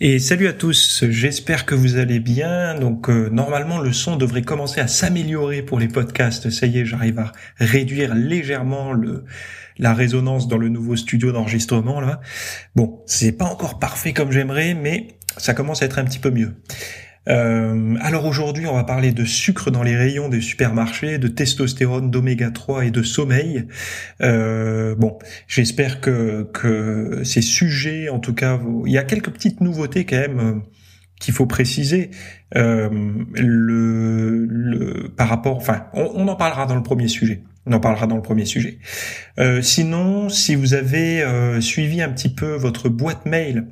Et 0.00 0.20
salut 0.20 0.46
à 0.46 0.52
tous, 0.52 1.04
j'espère 1.10 1.66
que 1.66 1.74
vous 1.74 1.96
allez 1.96 2.20
bien. 2.20 2.78
Donc 2.78 3.10
euh, 3.10 3.28
normalement 3.30 3.78
le 3.78 3.92
son 3.92 4.14
devrait 4.14 4.42
commencer 4.42 4.80
à 4.80 4.86
s'améliorer 4.86 5.62
pour 5.62 5.80
les 5.80 5.88
podcasts. 5.88 6.50
Ça 6.50 6.66
y 6.66 6.78
est, 6.78 6.84
j'arrive 6.84 7.18
à 7.18 7.32
réduire 7.56 8.14
légèrement 8.14 8.92
la 9.76 9.94
résonance 9.94 10.46
dans 10.46 10.56
le 10.56 10.68
nouveau 10.68 10.94
studio 10.94 11.32
d'enregistrement 11.32 12.00
là. 12.00 12.20
Bon, 12.76 13.02
c'est 13.06 13.32
pas 13.32 13.46
encore 13.46 13.80
parfait 13.80 14.12
comme 14.12 14.30
j'aimerais, 14.30 14.74
mais 14.74 15.18
ça 15.36 15.52
commence 15.52 15.82
à 15.82 15.86
être 15.86 15.98
un 15.98 16.04
petit 16.04 16.20
peu 16.20 16.30
mieux. 16.30 16.54
Euh, 17.28 17.96
alors 18.00 18.24
aujourd'hui, 18.24 18.66
on 18.66 18.74
va 18.74 18.84
parler 18.84 19.12
de 19.12 19.24
sucre 19.24 19.70
dans 19.70 19.82
les 19.82 19.96
rayons 19.96 20.28
des 20.28 20.40
supermarchés, 20.40 21.18
de 21.18 21.28
testostérone, 21.28 22.10
d'oméga 22.10 22.50
3 22.50 22.86
et 22.86 22.90
de 22.90 23.02
sommeil. 23.02 23.66
Euh, 24.22 24.94
bon, 24.94 25.18
j'espère 25.46 26.00
que, 26.00 27.20
ces 27.24 27.42
sujets, 27.42 28.08
en 28.08 28.18
tout 28.18 28.34
cas, 28.34 28.58
il 28.86 28.92
y 28.92 28.98
a 28.98 29.04
quelques 29.04 29.30
petites 29.30 29.60
nouveautés 29.60 30.04
quand 30.04 30.18
même 30.18 30.40
euh, 30.40 30.54
qu'il 31.20 31.34
faut 31.34 31.46
préciser. 31.46 32.10
Par 32.54 32.90
rapport, 35.28 35.56
enfin, 35.56 35.86
on, 35.92 36.26
en 36.28 36.36
parlera 36.36 36.66
dans 36.66 36.76
le 36.76 36.82
premier 36.82 37.08
sujet. 37.08 37.42
On 37.66 37.72
en 37.72 37.80
parlera 37.80 38.06
dans 38.06 38.16
le 38.16 38.22
premier 38.22 38.46
sujet. 38.46 38.78
Sinon, 39.60 40.30
si 40.30 40.54
vous 40.54 40.72
avez 40.72 41.22
suivi 41.60 42.00
un 42.00 42.08
petit 42.08 42.30
peu 42.30 42.54
votre 42.54 42.88
boîte 42.88 43.26
mail 43.26 43.66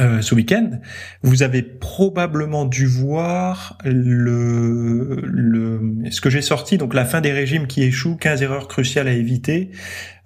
euh, 0.00 0.20
ce 0.20 0.34
week-end, 0.34 0.80
vous 1.22 1.44
avez 1.44 1.62
probablement 1.62 2.64
dû 2.64 2.86
voir 2.86 3.78
le, 3.84 5.20
le 5.22 6.10
ce 6.10 6.20
que 6.20 6.28
j'ai 6.28 6.42
sorti, 6.42 6.76
donc 6.76 6.92
la 6.92 7.04
fin 7.04 7.20
des 7.20 7.32
régimes 7.32 7.68
qui 7.68 7.84
échouent, 7.84 8.16
15 8.16 8.42
erreurs 8.42 8.66
cruciales 8.66 9.06
à 9.06 9.12
éviter. 9.12 9.70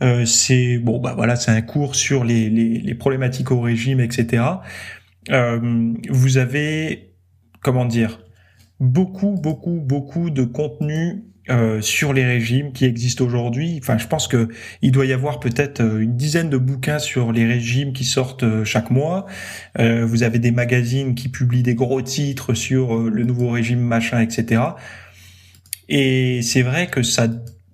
Euh, 0.02 0.24
c'est 0.24 0.78
bon, 0.78 0.98
bah 0.98 1.12
voilà, 1.14 1.36
c'est 1.36 1.50
un 1.50 1.60
cours 1.60 1.94
sur 1.94 2.24
les, 2.24 2.48
les, 2.48 2.78
les, 2.78 2.94
problématiques 2.94 3.50
au 3.50 3.60
régime, 3.60 4.00
etc. 4.00 4.42
Euh, 5.30 5.92
vous 6.08 6.38
avez, 6.38 7.12
comment 7.60 7.84
dire, 7.84 8.24
beaucoup, 8.80 9.38
beaucoup, 9.40 9.78
beaucoup 9.80 10.30
de 10.30 10.44
contenu 10.44 11.24
euh, 11.50 11.80
sur 11.80 12.12
les 12.12 12.24
régimes 12.24 12.72
qui 12.72 12.84
existent 12.84 13.24
aujourd'hui. 13.24 13.78
Enfin, 13.82 13.98
je 13.98 14.06
pense 14.06 14.28
que 14.28 14.48
il 14.82 14.92
doit 14.92 15.06
y 15.06 15.12
avoir 15.12 15.40
peut-être 15.40 15.80
euh, 15.80 16.00
une 16.00 16.16
dizaine 16.16 16.48
de 16.48 16.56
bouquins 16.56 16.98
sur 16.98 17.32
les 17.32 17.46
régimes 17.46 17.92
qui 17.92 18.04
sortent 18.04 18.44
euh, 18.44 18.64
chaque 18.64 18.90
mois. 18.90 19.26
Euh, 19.78 20.06
vous 20.06 20.22
avez 20.22 20.38
des 20.38 20.52
magazines 20.52 21.14
qui 21.14 21.28
publient 21.28 21.62
des 21.62 21.74
gros 21.74 22.02
titres 22.02 22.54
sur 22.54 22.96
le 22.98 23.24
nouveau 23.24 23.50
régime 23.50 23.80
machin, 23.80 24.20
etc. 24.20 24.62
Et 25.88 26.40
c'est 26.42 26.62
vrai 26.62 26.86
que 26.86 27.02
ça, 27.02 27.26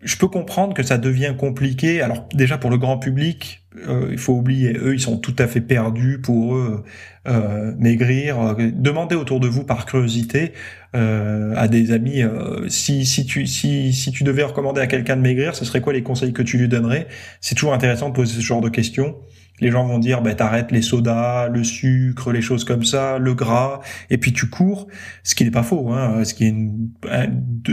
je 0.02 0.16
peux 0.16 0.28
comprendre 0.28 0.74
que 0.74 0.82
ça 0.82 0.98
devient 0.98 1.34
compliqué. 1.38 2.00
Alors 2.00 2.28
déjà 2.32 2.58
pour 2.58 2.70
le 2.70 2.78
grand 2.78 2.98
public, 2.98 3.65
euh, 3.88 4.08
il 4.10 4.18
faut 4.18 4.34
oublier, 4.34 4.76
eux, 4.76 4.94
ils 4.94 5.00
sont 5.00 5.18
tout 5.18 5.34
à 5.38 5.46
fait 5.46 5.60
perdus 5.60 6.20
pour 6.20 6.56
eux 6.56 6.84
euh, 7.26 7.72
maigrir. 7.78 8.56
Demandez 8.74 9.16
autour 9.16 9.40
de 9.40 9.48
vous 9.48 9.64
par 9.64 9.86
curiosité 9.86 10.52
euh, 10.94 11.54
à 11.56 11.68
des 11.68 11.92
amis 11.92 12.22
euh, 12.22 12.68
si 12.68 13.04
si 13.04 13.26
tu 13.26 13.46
si 13.46 13.92
si 13.92 14.12
tu 14.12 14.24
devais 14.24 14.44
recommander 14.44 14.80
à 14.80 14.86
quelqu'un 14.86 15.16
de 15.16 15.22
maigrir, 15.22 15.54
ce 15.54 15.64
serait 15.64 15.80
quoi 15.80 15.92
les 15.92 16.02
conseils 16.02 16.32
que 16.32 16.42
tu 16.42 16.56
lui 16.58 16.68
donnerais? 16.68 17.08
C'est 17.40 17.54
toujours 17.54 17.74
intéressant 17.74 18.08
de 18.08 18.14
poser 18.14 18.34
ce 18.34 18.40
genre 18.40 18.60
de 18.60 18.68
questions. 18.68 19.16
Les 19.60 19.70
gens 19.70 19.86
vont 19.86 19.98
dire, 19.98 20.20
bah, 20.20 20.34
t'arrêtes 20.34 20.70
les 20.70 20.82
sodas, 20.82 21.48
le 21.48 21.64
sucre, 21.64 22.30
les 22.30 22.42
choses 22.42 22.64
comme 22.64 22.84
ça, 22.84 23.18
le 23.18 23.34
gras, 23.34 23.80
et 24.10 24.18
puis 24.18 24.34
tu 24.34 24.50
cours. 24.50 24.86
Ce 25.22 25.34
qui 25.34 25.44
n'est 25.44 25.50
pas 25.50 25.62
faux, 25.62 25.90
hein, 25.92 26.24
ce 26.24 26.34
qui 26.34 26.44
est 26.44 26.48
une, 26.48 26.90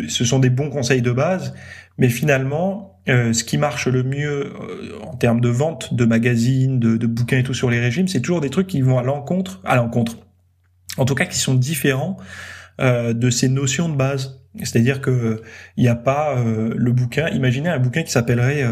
ce 0.08 0.24
sont 0.24 0.40
des 0.40 0.50
bons 0.50 0.70
conseils 0.70 1.02
de 1.02 1.12
base, 1.12 1.53
mais 1.97 2.08
finalement, 2.08 2.93
euh, 3.09 3.34
ce 3.34 3.44
qui 3.44 3.58
marche 3.58 3.88
le 3.88 4.03
mieux 4.03 4.53
euh, 4.53 5.00
en 5.02 5.16
termes 5.16 5.41
de 5.41 5.50
vente 5.50 5.94
de 5.94 6.06
magazines, 6.06 6.80
de, 6.80 7.08
bouquins 7.08 7.40
et 7.40 7.44
tout 7.44 7.53
sur 7.53 7.69
les 7.69 7.80
régimes, 7.80 8.08
c'est 8.08 8.22
toujours 8.22 8.40
des 8.40 8.50
trucs 8.50 8.68
qui 8.68 8.81
vont 8.81 8.97
à 8.97 9.03
l'encontre, 9.03 9.62
à 9.66 9.75
l'encontre, 9.75 10.18
en 10.97 11.03
tout 11.03 11.16
cas 11.16 11.25
qui 11.25 11.38
sont 11.38 11.53
différents 11.53 12.18
euh, 12.80 13.14
de 13.14 13.30
ces 13.30 13.50
notions 13.50 13.90
de 13.90 13.96
base. 13.96 14.41
C'est-à-dire 14.59 15.02
que 15.02 15.41
il 15.78 15.84
n'y 15.84 15.90
a 15.90 15.96
pas 15.96 16.36
le 16.46 16.91
bouquin. 16.91 17.28
Imaginez 17.30 17.69
un 17.69 17.80
bouquin 17.80 18.03
qui 18.03 18.12
s'appellerait 18.12 18.64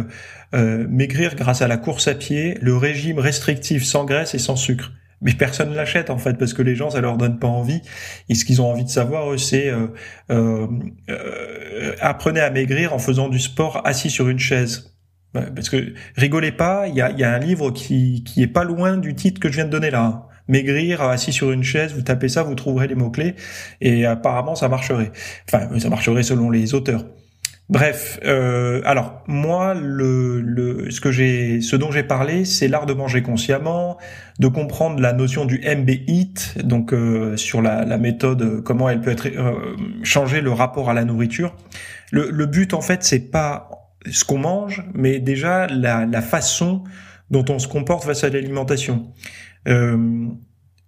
Maigrir 0.53 1.33
grâce 1.33 1.63
à 1.63 1.67
la 1.67 1.77
course 1.77 2.07
à 2.07 2.13
pied, 2.13 2.59
le 2.61 2.77
régime 2.77 3.17
restrictif 3.17 3.83
sans 3.83 4.05
graisse 4.05 4.35
et 4.35 4.37
sans 4.37 4.55
sucre 4.55 4.91
mais 5.21 5.33
personne 5.33 5.73
l'achète 5.73 6.09
en 6.09 6.17
fait 6.17 6.33
parce 6.37 6.53
que 6.53 6.61
les 6.61 6.75
gens 6.75 6.89
ça 6.89 7.01
leur 7.01 7.17
donne 7.17 7.39
pas 7.39 7.47
envie. 7.47 7.81
Et 8.29 8.35
ce 8.35 8.45
qu'ils 8.45 8.61
ont 8.61 8.69
envie 8.69 8.83
de 8.83 8.89
savoir 8.89 9.39
c'est 9.39 9.69
euh, 9.69 9.87
euh, 10.31 10.67
euh, 11.09 11.95
apprenez 12.01 12.39
à 12.39 12.49
maigrir 12.49 12.93
en 12.93 12.99
faisant 12.99 13.29
du 13.29 13.39
sport 13.39 13.85
assis 13.85 14.09
sur 14.09 14.29
une 14.29 14.39
chaise. 14.39 14.95
Parce 15.33 15.69
que 15.69 15.93
rigolez 16.17 16.51
pas 16.51 16.87
il 16.87 16.95
y 16.95 17.01
a, 17.01 17.11
y 17.11 17.23
a 17.23 17.33
un 17.33 17.39
livre 17.39 17.71
qui 17.71 18.23
qui 18.25 18.43
est 18.43 18.47
pas 18.47 18.65
loin 18.65 18.97
du 18.97 19.15
titre 19.15 19.39
que 19.39 19.47
je 19.49 19.55
viens 19.55 19.65
de 19.65 19.69
donner 19.69 19.89
là 19.89 20.27
maigrir 20.49 21.01
assis 21.01 21.31
sur 21.31 21.53
une 21.53 21.63
chaise 21.63 21.93
vous 21.93 22.01
tapez 22.01 22.27
ça 22.27 22.43
vous 22.43 22.55
trouverez 22.55 22.87
les 22.87 22.95
mots 22.95 23.11
clés 23.11 23.35
et 23.79 24.05
apparemment 24.05 24.55
ça 24.55 24.67
marcherait. 24.67 25.11
Enfin 25.47 25.79
ça 25.79 25.89
marcherait 25.89 26.23
selon 26.23 26.49
les 26.49 26.73
auteurs 26.73 27.05
Bref, 27.71 28.19
euh, 28.25 28.81
alors 28.83 29.23
moi, 29.27 29.73
le, 29.73 30.41
le, 30.41 30.91
ce 30.91 30.99
que 30.99 31.09
j'ai, 31.09 31.61
ce 31.61 31.77
dont 31.77 31.89
j'ai 31.89 32.03
parlé, 32.03 32.43
c'est 32.43 32.67
l'art 32.67 32.85
de 32.85 32.93
manger 32.93 33.23
consciemment, 33.23 33.97
de 34.39 34.49
comprendre 34.49 34.99
la 34.99 35.13
notion 35.13 35.45
du 35.45 35.61
MBIT, 35.65 36.65
donc 36.65 36.91
euh, 36.91 37.37
sur 37.37 37.61
la, 37.61 37.85
la, 37.85 37.97
méthode, 37.97 38.61
comment 38.61 38.89
elle 38.89 38.99
peut 38.99 39.11
être 39.11 39.27
euh, 39.27 39.77
changer 40.03 40.41
le 40.41 40.51
rapport 40.51 40.89
à 40.89 40.93
la 40.93 41.05
nourriture. 41.05 41.55
Le, 42.11 42.29
le 42.29 42.45
but 42.45 42.73
en 42.73 42.81
fait, 42.81 43.03
c'est 43.03 43.31
pas 43.31 43.69
ce 44.11 44.25
qu'on 44.25 44.39
mange, 44.39 44.83
mais 44.93 45.19
déjà 45.19 45.67
la, 45.67 46.05
la, 46.05 46.21
façon 46.21 46.83
dont 47.29 47.45
on 47.47 47.57
se 47.57 47.69
comporte 47.69 48.03
face 48.03 48.25
à 48.25 48.29
l'alimentation. 48.29 49.13
Euh, 49.69 50.27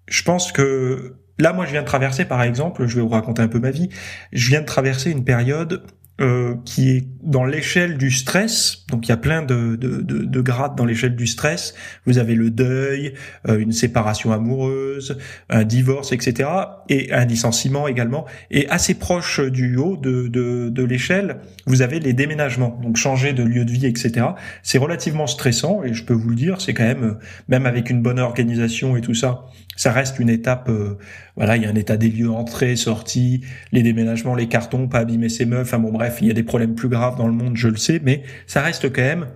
je 0.10 0.24
pense 0.24 0.52
que 0.52 1.16
là, 1.40 1.54
moi, 1.54 1.66
je 1.66 1.72
viens 1.72 1.82
de 1.82 1.88
traverser, 1.88 2.26
par 2.26 2.44
exemple, 2.44 2.88
je 2.88 2.98
vais 2.98 3.02
vous 3.02 3.08
raconter 3.08 3.42
un 3.42 3.48
peu 3.48 3.60
ma 3.60 3.72
vie. 3.72 3.88
Je 4.34 4.50
viens 4.50 4.60
de 4.60 4.66
traverser 4.66 5.12
une 5.12 5.24
période 5.24 5.86
euh, 6.22 6.54
qui 6.64 6.92
est 6.92 7.08
dans 7.24 7.44
l'échelle 7.44 7.98
du 7.98 8.12
stress. 8.12 8.86
Donc 8.90 9.08
il 9.08 9.10
y 9.10 9.14
a 9.14 9.18
plein 9.18 9.42
de, 9.42 9.76
de, 9.76 10.02
de, 10.02 10.24
de 10.24 10.42
grades 10.42 10.76
dans 10.76 10.86
l'échelle 10.86 11.16
du 11.16 11.26
stress. 11.26 11.74
Vous 12.06 12.20
avez 12.20 12.36
le 12.36 12.52
deuil, 12.52 13.16
euh, 13.48 13.58
une 13.58 13.72
séparation 13.72 14.32
amoureuse, 14.32 15.18
un 15.50 15.64
divorce, 15.64 16.12
etc. 16.12 16.50
Et 16.88 17.12
un 17.12 17.26
licenciement 17.26 17.88
également. 17.88 18.26
Et 18.52 18.70
assez 18.70 18.94
proche 18.94 19.40
du 19.40 19.76
haut 19.78 19.98
de, 19.98 20.28
de, 20.28 20.70
de 20.70 20.84
l'échelle, 20.84 21.38
vous 21.66 21.82
avez 21.82 22.00
les 22.00 22.14
déménagements. 22.14 22.80
Donc 22.84 22.98
changer 22.98 23.34
de 23.34 23.42
lieu 23.42 23.66
de 23.66 23.72
vie, 23.72 23.88
etc. 23.88 24.28
C'est 24.62 24.78
relativement 24.78 25.26
stressant 25.26 25.84
et 25.84 25.94
je 25.94 26.04
peux 26.06 26.14
vous 26.14 26.30
le 26.30 26.36
dire, 26.36 26.62
c'est 26.62 26.76
quand 26.76 26.84
même, 26.84 27.18
même 27.48 27.66
avec 27.66 27.90
une 27.90 28.04
bonne 28.04 28.20
organisation 28.20 28.96
et 28.96 29.02
tout 29.02 29.16
ça, 29.16 29.46
ça 29.76 29.92
reste 29.92 30.20
une 30.20 30.30
étape. 30.30 30.70
Euh, 30.70 30.98
voilà, 31.36 31.58
il 31.58 31.64
y 31.64 31.66
a 31.66 31.70
un 31.70 31.76
état 31.76 31.98
des 31.98 32.10
lieux 32.10 32.32
entrée, 32.32 32.76
sortie, 32.76 33.42
les 33.72 33.84
déménagements, 33.84 34.36
les 34.36 34.48
cartons, 34.48 34.88
pas 34.88 35.00
abîmer 35.00 35.30
ses 35.30 35.46
meufs. 35.46 35.68
Enfin 35.68 35.80
bon, 35.80 35.92
bref, 35.92 36.18
il 36.22 36.28
y 36.28 36.32
a 36.32 36.34
des 36.34 36.44
problèmes 36.44 36.76
plus 36.76 36.90
graves 36.90 37.18
dans 37.18 37.28
le 37.28 37.34
monde, 37.34 37.56
je 37.56 37.68
le 37.68 37.78
sais, 37.78 38.00
mais 38.04 38.24
ça 38.48 38.62
reste 38.62 38.92
quand 38.94 39.02
même 39.02 39.28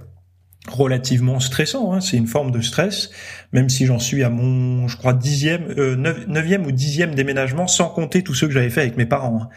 relativement 0.68 1.40
stressant. 1.40 1.94
Hein. 1.94 2.02
C'est 2.02 2.18
une 2.18 2.28
forme 2.28 2.52
de 2.52 2.62
stress, 2.62 3.10
même 3.54 3.70
si 3.70 3.86
j'en 3.86 4.00
suis 4.00 4.24
à 4.24 4.30
mon, 4.30 4.88
je 4.88 4.98
crois, 4.98 5.14
dixième, 5.14 5.64
euh, 5.78 5.96
neuvième 6.28 6.66
ou 6.66 6.72
dixième 6.72 7.16
déménagement, 7.16 7.68
sans 7.68 7.90
compter 7.90 8.22
tous 8.22 8.34
ceux 8.34 8.48
que 8.48 8.54
j'avais 8.54 8.70
fait 8.70 8.82
avec 8.82 8.98
mes 8.98 9.06
parents. 9.06 9.44
Hein. 9.44 9.50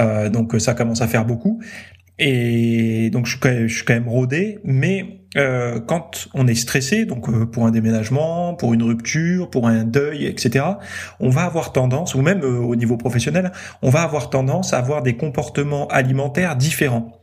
Euh, 0.00 0.28
donc 0.28 0.60
ça 0.60 0.74
commence 0.74 1.00
à 1.00 1.08
faire 1.08 1.24
beaucoup. 1.24 1.60
Et 2.18 3.10
donc 3.10 3.26
je 3.26 3.32
suis 3.68 3.84
quand 3.84 3.94
même, 3.94 4.08
rodé, 4.08 4.58
mais 4.64 5.20
euh, 5.36 5.80
quand 5.80 6.28
on 6.34 6.46
est 6.46 6.54
stressé, 6.54 7.06
donc 7.06 7.28
euh, 7.28 7.46
pour 7.46 7.66
un 7.66 7.70
déménagement, 7.70 8.54
pour 8.54 8.74
une 8.74 8.82
rupture, 8.82 9.48
pour 9.48 9.66
un 9.66 9.84
deuil, 9.84 10.26
etc., 10.26 10.64
on 11.20 11.30
va 11.30 11.42
avoir 11.42 11.72
tendance, 11.72 12.14
ou 12.14 12.20
même 12.20 12.42
euh, 12.42 12.58
au 12.58 12.76
niveau 12.76 12.96
professionnel, 12.96 13.52
on 13.80 13.88
va 13.88 14.02
avoir 14.02 14.28
tendance 14.28 14.74
à 14.74 14.78
avoir 14.78 15.02
des 15.02 15.16
comportements 15.16 15.88
alimentaires 15.88 16.56
différents. 16.56 17.21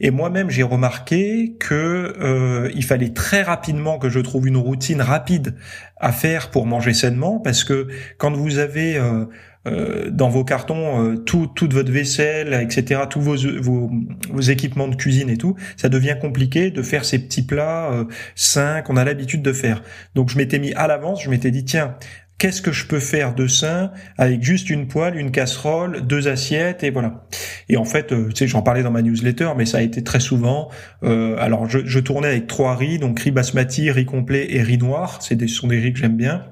Et 0.00 0.10
moi-même, 0.10 0.48
j'ai 0.48 0.62
remarqué 0.62 1.56
que 1.58 2.14
euh, 2.20 2.70
il 2.74 2.84
fallait 2.84 3.12
très 3.12 3.42
rapidement 3.42 3.98
que 3.98 4.08
je 4.08 4.20
trouve 4.20 4.46
une 4.46 4.56
routine 4.56 5.02
rapide 5.02 5.56
à 5.96 6.12
faire 6.12 6.50
pour 6.50 6.66
manger 6.66 6.94
sainement, 6.94 7.40
parce 7.40 7.64
que 7.64 7.88
quand 8.16 8.32
vous 8.32 8.58
avez 8.58 8.96
euh, 8.96 9.24
euh, 9.68 10.10
dans 10.10 10.28
vos 10.28 10.44
cartons 10.44 11.04
euh, 11.04 11.16
tout, 11.16 11.48
toute 11.48 11.74
votre 11.74 11.90
vaisselle, 11.90 12.54
etc., 12.54 13.02
tous 13.10 13.20
vos, 13.20 13.36
vos, 13.60 13.90
vos, 14.30 14.40
équipements 14.40 14.88
de 14.88 14.94
cuisine 14.94 15.28
et 15.28 15.36
tout, 15.36 15.56
ça 15.76 15.88
devient 15.88 16.16
compliqué 16.20 16.70
de 16.70 16.82
faire 16.82 17.04
ces 17.04 17.18
petits 17.18 17.42
plats 17.44 17.90
euh, 17.92 18.04
sains 18.34 18.82
qu'on 18.82 18.96
a 18.96 19.04
l'habitude 19.04 19.42
de 19.42 19.52
faire. 19.52 19.82
Donc 20.14 20.30
je 20.30 20.36
m'étais 20.36 20.58
mis 20.58 20.72
à 20.74 20.86
l'avance, 20.86 21.22
je 21.22 21.30
m'étais 21.30 21.50
dit 21.50 21.64
tiens, 21.64 21.96
qu'est-ce 22.38 22.62
que 22.62 22.72
je 22.72 22.86
peux 22.86 23.00
faire 23.00 23.34
de 23.34 23.46
sain 23.46 23.90
avec 24.16 24.42
juste 24.42 24.70
une 24.70 24.88
poêle, 24.88 25.16
une 25.16 25.30
casserole, 25.30 26.06
deux 26.06 26.28
assiettes 26.28 26.84
et 26.84 26.90
voilà. 26.90 27.26
Et 27.68 27.76
en 27.76 27.84
fait, 27.84 28.12
euh, 28.12 28.28
tu 28.28 28.36
sais, 28.36 28.46
j'en 28.46 28.62
parlais 28.62 28.82
dans 28.82 28.90
ma 28.90 29.02
newsletter, 29.02 29.50
mais 29.56 29.66
ça 29.66 29.78
a 29.78 29.82
été 29.82 30.02
très 30.02 30.20
souvent. 30.20 30.70
Euh, 31.02 31.36
alors, 31.38 31.68
je, 31.68 31.80
je, 31.84 31.98
tournais 31.98 32.28
avec 32.28 32.46
trois 32.46 32.76
riz, 32.76 32.98
donc 32.98 33.20
riz 33.20 33.32
basmati, 33.32 33.90
riz 33.90 34.06
complet 34.06 34.46
et 34.50 34.62
riz 34.62 34.78
noir. 34.78 35.18
C'est 35.20 35.34
des, 35.34 35.48
ce 35.48 35.56
sont 35.56 35.68
des 35.68 35.80
riz 35.80 35.92
que 35.92 35.98
j'aime 35.98 36.16
bien 36.16 36.44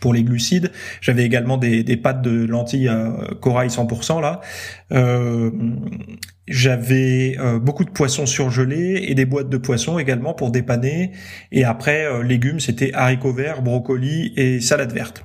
pour 0.00 0.12
les 0.12 0.22
glucides. 0.22 0.70
J'avais 1.00 1.24
également 1.24 1.56
des, 1.56 1.82
des 1.82 1.96
pâtes 1.96 2.22
de 2.22 2.44
lentilles 2.44 2.88
euh, 2.88 3.34
corail 3.40 3.68
100% 3.68 4.20
là. 4.20 4.40
Euh, 4.92 5.50
j'avais 6.48 7.36
euh, 7.38 7.58
beaucoup 7.58 7.84
de 7.84 7.90
poissons 7.90 8.26
surgelés 8.26 9.04
et 9.08 9.14
des 9.14 9.24
boîtes 9.24 9.48
de 9.48 9.56
poissons 9.56 9.98
également 9.98 10.34
pour 10.34 10.50
dépanner. 10.50 11.12
Et 11.50 11.64
après, 11.64 12.04
euh, 12.04 12.22
légumes, 12.22 12.60
c'était 12.60 12.92
haricots 12.92 13.32
verts, 13.32 13.62
brocolis 13.62 14.32
et 14.36 14.60
salade 14.60 14.92
verte. 14.92 15.24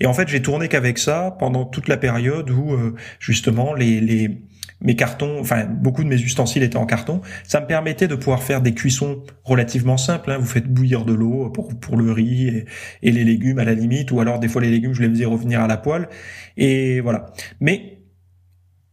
Et 0.00 0.06
en 0.06 0.14
fait, 0.14 0.28
j'ai 0.28 0.42
tourné 0.42 0.68
qu'avec 0.68 0.98
ça 0.98 1.36
pendant 1.38 1.64
toute 1.64 1.88
la 1.88 1.96
période 1.96 2.50
où 2.50 2.76
justement 3.18 3.74
les, 3.74 4.00
les 4.00 4.42
mes 4.80 4.94
cartons, 4.94 5.40
enfin 5.40 5.64
beaucoup 5.64 6.04
de 6.04 6.08
mes 6.08 6.20
ustensiles 6.20 6.62
étaient 6.62 6.76
en 6.76 6.86
carton. 6.86 7.20
Ça 7.44 7.60
me 7.60 7.66
permettait 7.66 8.06
de 8.06 8.14
pouvoir 8.14 8.42
faire 8.42 8.62
des 8.62 8.74
cuissons 8.74 9.22
relativement 9.44 9.96
simples. 9.96 10.30
Hein. 10.30 10.38
Vous 10.38 10.46
faites 10.46 10.72
bouillir 10.72 11.04
de 11.04 11.12
l'eau 11.12 11.50
pour, 11.50 11.68
pour 11.80 11.96
le 11.96 12.12
riz 12.12 12.64
et, 13.02 13.10
les 13.10 13.24
légumes 13.24 13.58
à 13.58 13.64
la 13.64 13.74
limite, 13.74 14.12
ou 14.12 14.20
alors 14.20 14.38
des 14.38 14.48
fois 14.48 14.62
les 14.62 14.70
légumes 14.70 14.94
je 14.94 15.02
les 15.02 15.08
faisais 15.08 15.24
revenir 15.24 15.60
à 15.60 15.66
la 15.66 15.76
poêle. 15.76 16.08
Et 16.56 17.00
voilà. 17.00 17.26
Mais 17.60 17.97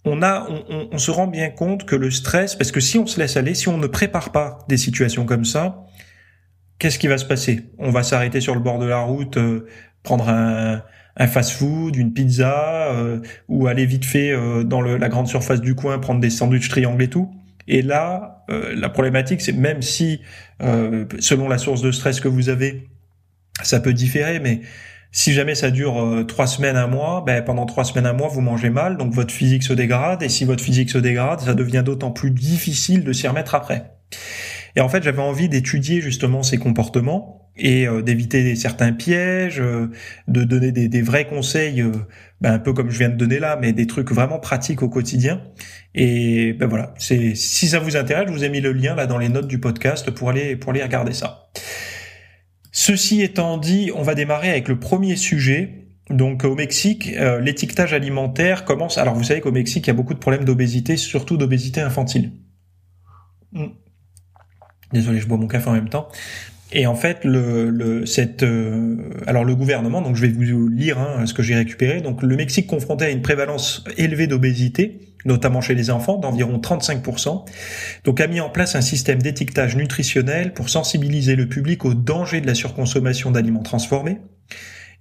on 0.05 0.21
a, 0.21 0.47
on, 0.49 0.89
on, 0.91 0.97
se 0.97 1.11
rend 1.11 1.27
bien 1.27 1.49
compte 1.49 1.85
que 1.85 1.95
le 1.95 2.11
stress, 2.11 2.55
parce 2.55 2.71
que 2.71 2.79
si 2.79 2.97
on 2.97 3.07
se 3.07 3.19
laisse 3.19 3.37
aller, 3.37 3.55
si 3.55 3.67
on 3.67 3.77
ne 3.77 3.87
prépare 3.87 4.31
pas 4.31 4.59
des 4.69 4.77
situations 4.77 5.25
comme 5.25 5.45
ça, 5.45 5.83
qu'est-ce 6.79 6.99
qui 6.99 7.07
va 7.07 7.17
se 7.17 7.25
passer? 7.25 7.71
On 7.79 7.91
va 7.91 8.03
s'arrêter 8.03 8.39
sur 8.39 8.53
le 8.53 8.61
bord 8.61 8.79
de 8.79 8.85
la 8.85 8.99
route, 8.99 9.37
euh, 9.37 9.67
prendre 10.03 10.29
un, 10.29 10.83
un 11.17 11.27
fast-food, 11.27 11.95
une 11.95 12.13
pizza, 12.13 12.91
euh, 12.93 13.19
ou 13.47 13.67
aller 13.67 13.85
vite 13.85 14.05
fait 14.05 14.31
euh, 14.31 14.63
dans 14.63 14.81
le, 14.81 14.97
la 14.97 15.09
grande 15.09 15.27
surface 15.27 15.61
du 15.61 15.75
coin 15.75 15.99
prendre 15.99 16.19
des 16.19 16.29
sandwichs 16.29 16.69
triangles 16.69 17.01
et 17.01 17.09
tout. 17.09 17.33
Et 17.67 17.81
là, 17.81 18.43
euh, 18.49 18.75
la 18.75 18.89
problématique, 18.89 19.41
c'est 19.41 19.53
même 19.53 19.81
si, 19.81 20.21
selon 21.19 21.47
la 21.49 21.57
source 21.57 21.81
de 21.81 21.91
stress 21.91 22.19
que 22.19 22.27
vous 22.27 22.49
avez, 22.49 22.87
ça 23.63 23.79
peut 23.79 23.93
différer, 23.93 24.39
mais 24.39 24.61
si 25.17 25.31
jamais 25.31 25.55
ça 25.55 25.71
dure 25.71 26.25
trois 26.27 26.45
semaines, 26.45 26.75
un 26.75 26.87
mois, 26.87 27.23
ben 27.25 27.41
pendant 27.41 27.65
trois 27.65 27.85
semaines, 27.85 28.05
un 28.05 28.11
mois, 28.11 28.27
vous 28.27 28.41
mangez 28.41 28.69
mal, 28.69 28.97
donc 28.97 29.13
votre 29.13 29.33
physique 29.33 29.63
se 29.63 29.71
dégrade, 29.71 30.21
et 30.21 30.27
si 30.27 30.43
votre 30.43 30.61
physique 30.61 30.89
se 30.89 30.97
dégrade, 30.97 31.39
ça 31.39 31.53
devient 31.53 31.83
d'autant 31.85 32.11
plus 32.11 32.31
difficile 32.31 33.05
de 33.05 33.13
s'y 33.13 33.25
remettre 33.25 33.55
après. 33.55 33.95
Et 34.75 34.81
en 34.81 34.89
fait, 34.89 35.03
j'avais 35.03 35.21
envie 35.21 35.47
d'étudier 35.47 36.01
justement 36.01 36.43
ces 36.43 36.57
comportements 36.57 37.49
et 37.57 37.87
euh, 37.87 38.01
d'éviter 38.01 38.55
certains 38.55 38.91
pièges, 38.91 39.61
euh, 39.61 39.89
de 40.27 40.43
donner 40.43 40.73
des, 40.73 41.01
vrais 41.01 41.25
conseils, 41.25 41.81
euh, 41.81 41.91
ben, 42.41 42.53
un 42.53 42.59
peu 42.59 42.73
comme 42.73 42.89
je 42.89 42.97
viens 42.97 43.07
de 43.09 43.15
donner 43.15 43.39
là, 43.39 43.57
mais 43.59 43.71
des 43.71 43.87
trucs 43.87 44.11
vraiment 44.11 44.39
pratiques 44.39 44.83
au 44.83 44.89
quotidien. 44.89 45.41
Et 45.93 46.53
ben 46.53 46.67
voilà, 46.67 46.93
si 46.97 47.35
ça 47.35 47.79
vous 47.79 47.95
intéresse, 47.95 48.25
je 48.27 48.33
vous 48.33 48.43
ai 48.43 48.49
mis 48.49 48.59
le 48.59 48.73
lien 48.73 48.95
là 48.95 49.07
dans 49.07 49.17
les 49.17 49.29
notes 49.29 49.47
du 49.47 49.59
podcast 49.59 50.11
pour 50.11 50.29
aller 50.29 50.57
pour 50.57 50.71
aller 50.71 50.83
regarder 50.83 51.13
ça. 51.13 51.47
Ceci 52.77 53.21
étant 53.21 53.57
dit, 53.57 53.89
on 53.95 54.01
va 54.01 54.15
démarrer 54.15 54.49
avec 54.49 54.67
le 54.67 54.77
premier 54.77 55.15
sujet. 55.15 55.87
Donc 56.09 56.43
au 56.43 56.55
Mexique, 56.55 57.09
l'étiquetage 57.41 57.93
alimentaire 57.93 58.65
commence. 58.65 58.97
Alors 58.97 59.15
vous 59.15 59.23
savez 59.23 59.39
qu'au 59.39 59.53
Mexique, 59.53 59.87
il 59.87 59.87
y 59.87 59.91
a 59.91 59.93
beaucoup 59.93 60.13
de 60.13 60.19
problèmes 60.19 60.43
d'obésité, 60.43 60.97
surtout 60.97 61.37
d'obésité 61.37 61.79
infantile. 61.79 62.33
Hmm. 63.53 63.67
Désolé, 64.91 65.21
je 65.21 65.25
bois 65.25 65.37
mon 65.37 65.47
café 65.47 65.69
en 65.69 65.71
même 65.71 65.87
temps. 65.87 66.09
Et 66.73 66.85
en 66.85 66.95
fait, 66.95 67.23
le, 67.23 67.69
le 67.69 68.05
cette, 68.05 68.43
euh, 68.43 69.09
alors 69.25 69.45
le 69.45 69.55
gouvernement, 69.55 70.01
donc 70.01 70.17
je 70.17 70.25
vais 70.25 70.27
vous 70.27 70.67
lire 70.67 70.99
hein, 70.99 71.25
ce 71.25 71.33
que 71.33 71.43
j'ai 71.43 71.55
récupéré. 71.55 72.01
Donc 72.01 72.23
le 72.23 72.35
Mexique 72.35 72.67
confronté 72.67 73.05
à 73.05 73.09
une 73.09 73.21
prévalence 73.21 73.85
élevée 73.95 74.27
d'obésité, 74.27 75.14
notamment 75.25 75.61
chez 75.61 75.75
les 75.75 75.89
enfants, 75.89 76.17
d'environ 76.17 76.59
35%, 76.59 77.45
donc 78.03 78.21
a 78.21 78.27
mis 78.27 78.39
en 78.39 78.49
place 78.49 78.75
un 78.75 78.81
système 78.81 79.21
d'étiquetage 79.21 79.75
nutritionnel 79.75 80.53
pour 80.53 80.69
sensibiliser 80.69 81.35
le 81.35 81.47
public 81.47 81.83
au 81.83 81.93
danger 81.93 82.41
de 82.41 82.47
la 82.47 82.55
surconsommation 82.55 83.31
d'aliments 83.31 83.63
transformés. 83.63 84.19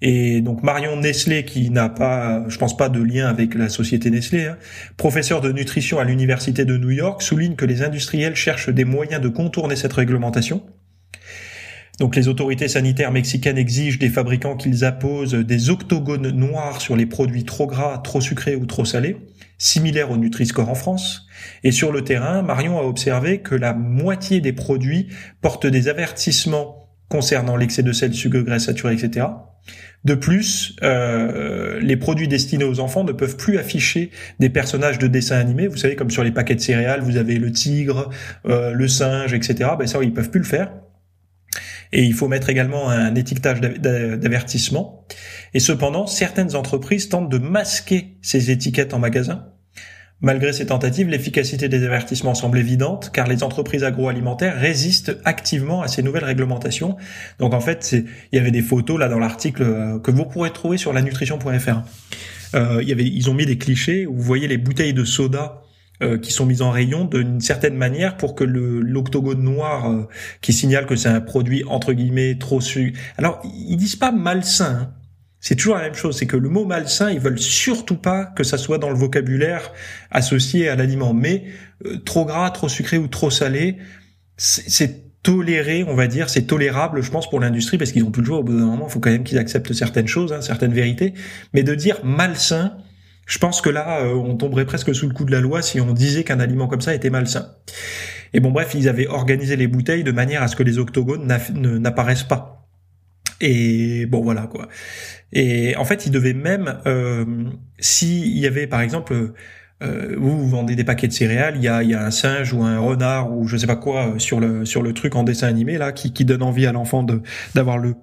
Et 0.02 0.40
donc 0.40 0.62
Marion 0.62 0.96
Nestlé, 0.96 1.44
qui 1.44 1.70
n'a 1.70 1.88
pas, 1.88 2.44
je 2.48 2.58
pense 2.58 2.76
pas 2.76 2.88
de 2.88 3.02
lien 3.02 3.28
avec 3.28 3.54
la 3.54 3.68
société 3.68 4.10
Nestlé, 4.10 4.46
hein, 4.46 4.58
professeur 4.96 5.40
de 5.40 5.52
nutrition 5.52 5.98
à 5.98 6.04
l'université 6.04 6.64
de 6.64 6.76
New 6.76 6.90
York, 6.90 7.22
souligne 7.22 7.54
que 7.54 7.64
les 7.64 7.82
industriels 7.82 8.34
cherchent 8.34 8.70
des 8.70 8.84
moyens 8.84 9.22
de 9.22 9.28
contourner 9.28 9.76
cette 9.76 9.92
réglementation. 9.92 10.62
Donc 12.00 12.16
les 12.16 12.26
autorités 12.26 12.66
sanitaires 12.66 13.12
mexicaines 13.12 13.56
exigent 13.56 13.98
des 13.98 14.08
fabricants 14.08 14.56
qu'ils 14.56 14.84
apposent 14.84 15.34
des 15.34 15.70
octogones 15.70 16.30
noirs 16.30 16.80
sur 16.80 16.96
les 16.96 17.06
produits 17.06 17.44
trop 17.44 17.68
gras, 17.68 17.98
trop 17.98 18.20
sucrés 18.20 18.56
ou 18.56 18.66
trop 18.66 18.84
salés, 18.84 19.16
similaires 19.58 20.10
au 20.10 20.16
Nutri-Score 20.16 20.68
en 20.68 20.74
France. 20.74 21.26
Et 21.62 21.72
sur 21.72 21.92
le 21.92 22.02
terrain, 22.02 22.42
Marion 22.42 22.78
a 22.78 22.82
observé 22.82 23.40
que 23.40 23.54
la 23.54 23.74
moitié 23.74 24.40
des 24.40 24.52
produits 24.52 25.08
portent 25.40 25.66
des 25.66 25.88
avertissements 25.88 26.88
concernant 27.08 27.56
l'excès 27.56 27.82
de 27.82 27.92
sel, 27.92 28.14
sucre, 28.14 28.38
graisse 28.40 28.64
saturée, 28.64 28.94
etc. 28.94 29.26
De 30.04 30.14
plus, 30.14 30.76
euh, 30.82 31.80
les 31.80 31.96
produits 31.96 32.28
destinés 32.28 32.64
aux 32.64 32.80
enfants 32.80 33.04
ne 33.04 33.12
peuvent 33.12 33.36
plus 33.36 33.56
afficher 33.56 34.10
des 34.38 34.50
personnages 34.50 34.98
de 34.98 35.06
dessins 35.06 35.38
animés. 35.38 35.66
Vous 35.66 35.78
savez, 35.78 35.96
comme 35.96 36.10
sur 36.10 36.22
les 36.22 36.30
paquets 36.30 36.54
de 36.54 36.60
céréales, 36.60 37.00
vous 37.00 37.16
avez 37.16 37.38
le 37.38 37.50
tigre, 37.50 38.10
euh, 38.46 38.72
le 38.72 38.86
singe, 38.86 39.32
etc. 39.32 39.70
Ben 39.78 39.86
ça, 39.86 39.98
ils 40.02 40.12
peuvent 40.12 40.30
plus 40.30 40.40
le 40.40 40.46
faire. 40.46 40.72
Et 41.92 42.02
il 42.02 42.14
faut 42.14 42.28
mettre 42.28 42.50
également 42.50 42.88
un 42.88 43.14
étiquetage 43.14 43.60
d'avertissement. 43.60 45.06
Et 45.52 45.60
cependant, 45.60 46.06
certaines 46.06 46.56
entreprises 46.56 47.08
tentent 47.08 47.28
de 47.28 47.38
masquer 47.38 48.16
ces 48.22 48.50
étiquettes 48.50 48.94
en 48.94 48.98
magasin. 48.98 49.46
Malgré 50.20 50.52
ces 50.54 50.66
tentatives, 50.66 51.08
l'efficacité 51.08 51.68
des 51.68 51.84
avertissements 51.84 52.34
semble 52.34 52.58
évidente, 52.58 53.10
car 53.12 53.26
les 53.26 53.42
entreprises 53.42 53.84
agroalimentaires 53.84 54.58
résistent 54.58 55.18
activement 55.24 55.82
à 55.82 55.88
ces 55.88 56.02
nouvelles 56.02 56.24
réglementations. 56.24 56.96
Donc 57.38 57.52
en 57.52 57.60
fait, 57.60 57.92
il 57.92 58.36
y 58.36 58.38
avait 58.38 58.50
des 58.50 58.62
photos 58.62 58.98
là 58.98 59.08
dans 59.08 59.18
l'article 59.18 59.62
euh, 59.64 59.98
que 59.98 60.10
vous 60.10 60.24
pourrez 60.24 60.50
trouver 60.50 60.78
sur 60.78 60.92
lanutrition.fr. 60.92 61.82
Euh, 62.54 62.78
il 62.80 62.88
y 62.88 62.92
avait, 62.92 63.04
ils 63.04 63.28
ont 63.28 63.34
mis 63.34 63.44
des 63.44 63.58
clichés 63.58 64.06
où 64.06 64.14
vous 64.14 64.22
voyez 64.22 64.48
les 64.48 64.56
bouteilles 64.56 64.94
de 64.94 65.04
soda 65.04 65.62
euh, 66.02 66.18
qui 66.18 66.32
sont 66.32 66.44
mises 66.44 66.62
en 66.62 66.70
rayon 66.70 67.04
d'une 67.04 67.40
certaine 67.40 67.76
manière 67.76 68.16
pour 68.16 68.34
que 68.34 68.42
le 68.42 68.80
l'octogone 68.80 69.42
noir 69.42 69.90
euh, 69.90 70.08
qui 70.40 70.52
signale 70.52 70.86
que 70.86 70.96
c'est 70.96 71.08
un 71.08 71.20
produit 71.20 71.62
entre 71.68 71.92
guillemets 71.92 72.36
trop 72.36 72.60
su. 72.60 72.94
Alors 73.16 73.40
ils 73.44 73.76
disent 73.76 73.96
pas 73.96 74.10
malsain. 74.10 74.78
Hein. 74.82 74.94
C'est 75.38 75.56
toujours 75.56 75.76
la 75.76 75.82
même 75.82 75.94
chose, 75.94 76.16
c'est 76.18 76.26
que 76.26 76.38
le 76.38 76.48
mot 76.48 76.64
malsain, 76.64 77.10
ils 77.10 77.20
veulent 77.20 77.38
surtout 77.38 77.96
pas 77.96 78.24
que 78.24 78.42
ça 78.42 78.56
soit 78.56 78.78
dans 78.78 78.88
le 78.88 78.96
vocabulaire 78.96 79.72
associé 80.10 80.68
à 80.70 80.74
l'aliment. 80.74 81.12
Mais 81.12 81.44
euh, 81.84 81.98
trop 81.98 82.24
gras, 82.24 82.50
trop 82.50 82.68
sucré 82.68 82.96
ou 82.96 83.08
trop 83.08 83.30
salé, 83.30 83.76
c'est 84.36 85.22
toléré, 85.22 85.84
on 85.84 85.94
va 85.94 86.06
dire, 86.06 86.30
c'est 86.30 86.42
tolérable, 86.42 87.02
je 87.02 87.10
pense, 87.10 87.28
pour 87.28 87.40
l'industrie, 87.40 87.78
parce 87.78 87.92
qu'ils 87.92 88.04
ont 88.04 88.10
plus 88.10 88.22
le. 88.22 88.32
Au 88.32 88.42
bout 88.42 88.56
d'un 88.56 88.64
moment, 88.64 88.86
il 88.88 88.92
faut 88.92 89.00
quand 89.00 89.10
même 89.10 89.24
qu'ils 89.24 89.38
acceptent 89.38 89.72
certaines 89.72 90.08
choses, 90.08 90.32
hein, 90.32 90.40
certaines 90.40 90.72
vérités. 90.72 91.14
Mais 91.52 91.62
de 91.62 91.74
dire 91.74 92.00
malsain, 92.04 92.78
je 93.26 93.38
pense 93.38 93.60
que 93.60 93.70
là, 93.70 94.00
euh, 94.00 94.14
on 94.14 94.36
tomberait 94.36 94.66
presque 94.66 94.94
sous 94.94 95.08
le 95.08 95.14
coup 95.14 95.24
de 95.24 95.32
la 95.32 95.40
loi 95.40 95.62
si 95.62 95.80
on 95.80 95.92
disait 95.92 96.24
qu'un 96.24 96.40
aliment 96.40 96.66
comme 96.66 96.80
ça 96.80 96.94
était 96.94 97.10
malsain. 97.10 97.48
Et 98.32 98.40
bon, 98.40 98.50
bref, 98.50 98.74
ils 98.74 98.88
avaient 98.88 99.06
organisé 99.06 99.56
les 99.56 99.68
bouteilles 99.68 100.04
de 100.04 100.12
manière 100.12 100.42
à 100.42 100.48
ce 100.48 100.56
que 100.56 100.62
les 100.62 100.78
octogones 100.78 101.26
n'apparaissent 101.56 102.24
pas. 102.24 102.66
Et 103.40 104.06
bon, 104.06 104.22
voilà 104.22 104.46
quoi. 104.46 104.68
Et 105.32 105.76
en 105.76 105.84
fait, 105.84 106.06
ils 106.06 106.12
devaient 106.12 106.34
même, 106.34 106.78
euh, 106.86 107.24
s'il 107.78 108.38
y 108.38 108.46
avait 108.46 108.66
par 108.66 108.80
exemple, 108.80 109.32
euh, 109.82 110.16
vous, 110.18 110.48
vendez 110.48 110.76
des 110.76 110.84
paquets 110.84 111.08
de 111.08 111.12
céréales, 111.12 111.56
il 111.56 111.62
y 111.62 111.68
a, 111.68 111.82
y 111.82 111.94
a 111.94 112.04
un 112.04 112.10
singe 112.10 112.52
ou 112.52 112.62
un 112.62 112.78
renard 112.78 113.32
ou 113.32 113.46
je 113.48 113.56
sais 113.56 113.66
pas 113.66 113.76
quoi 113.76 114.08
euh, 114.08 114.18
sur 114.18 114.40
le 114.40 114.64
sur 114.64 114.82
le 114.82 114.94
truc 114.94 115.16
en 115.16 115.24
dessin 115.24 115.48
animé 115.48 115.78
là 115.78 115.92
qui, 115.92 116.12
qui 116.12 116.24
donne 116.24 116.42
envie 116.42 116.66
à 116.66 116.72
l'enfant 116.72 117.02
de 117.02 117.22
d'avoir 117.54 117.78
le 117.78 117.94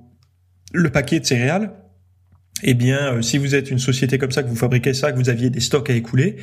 le 0.73 0.89
paquet 0.89 1.19
de 1.19 1.25
céréales 1.25 1.71
eh 2.63 2.73
bien, 2.73 3.13
euh, 3.13 3.21
si 3.21 3.37
vous 3.37 3.55
êtes 3.55 3.71
une 3.71 3.79
société 3.79 4.17
comme 4.17 4.31
ça, 4.31 4.43
que 4.43 4.49
vous 4.49 4.55
fabriquez 4.55 4.93
ça, 4.93 5.11
que 5.11 5.17
vous 5.17 5.29
aviez 5.29 5.49
des 5.49 5.59
stocks 5.59 5.89
à 5.89 5.93
écouler, 5.93 6.37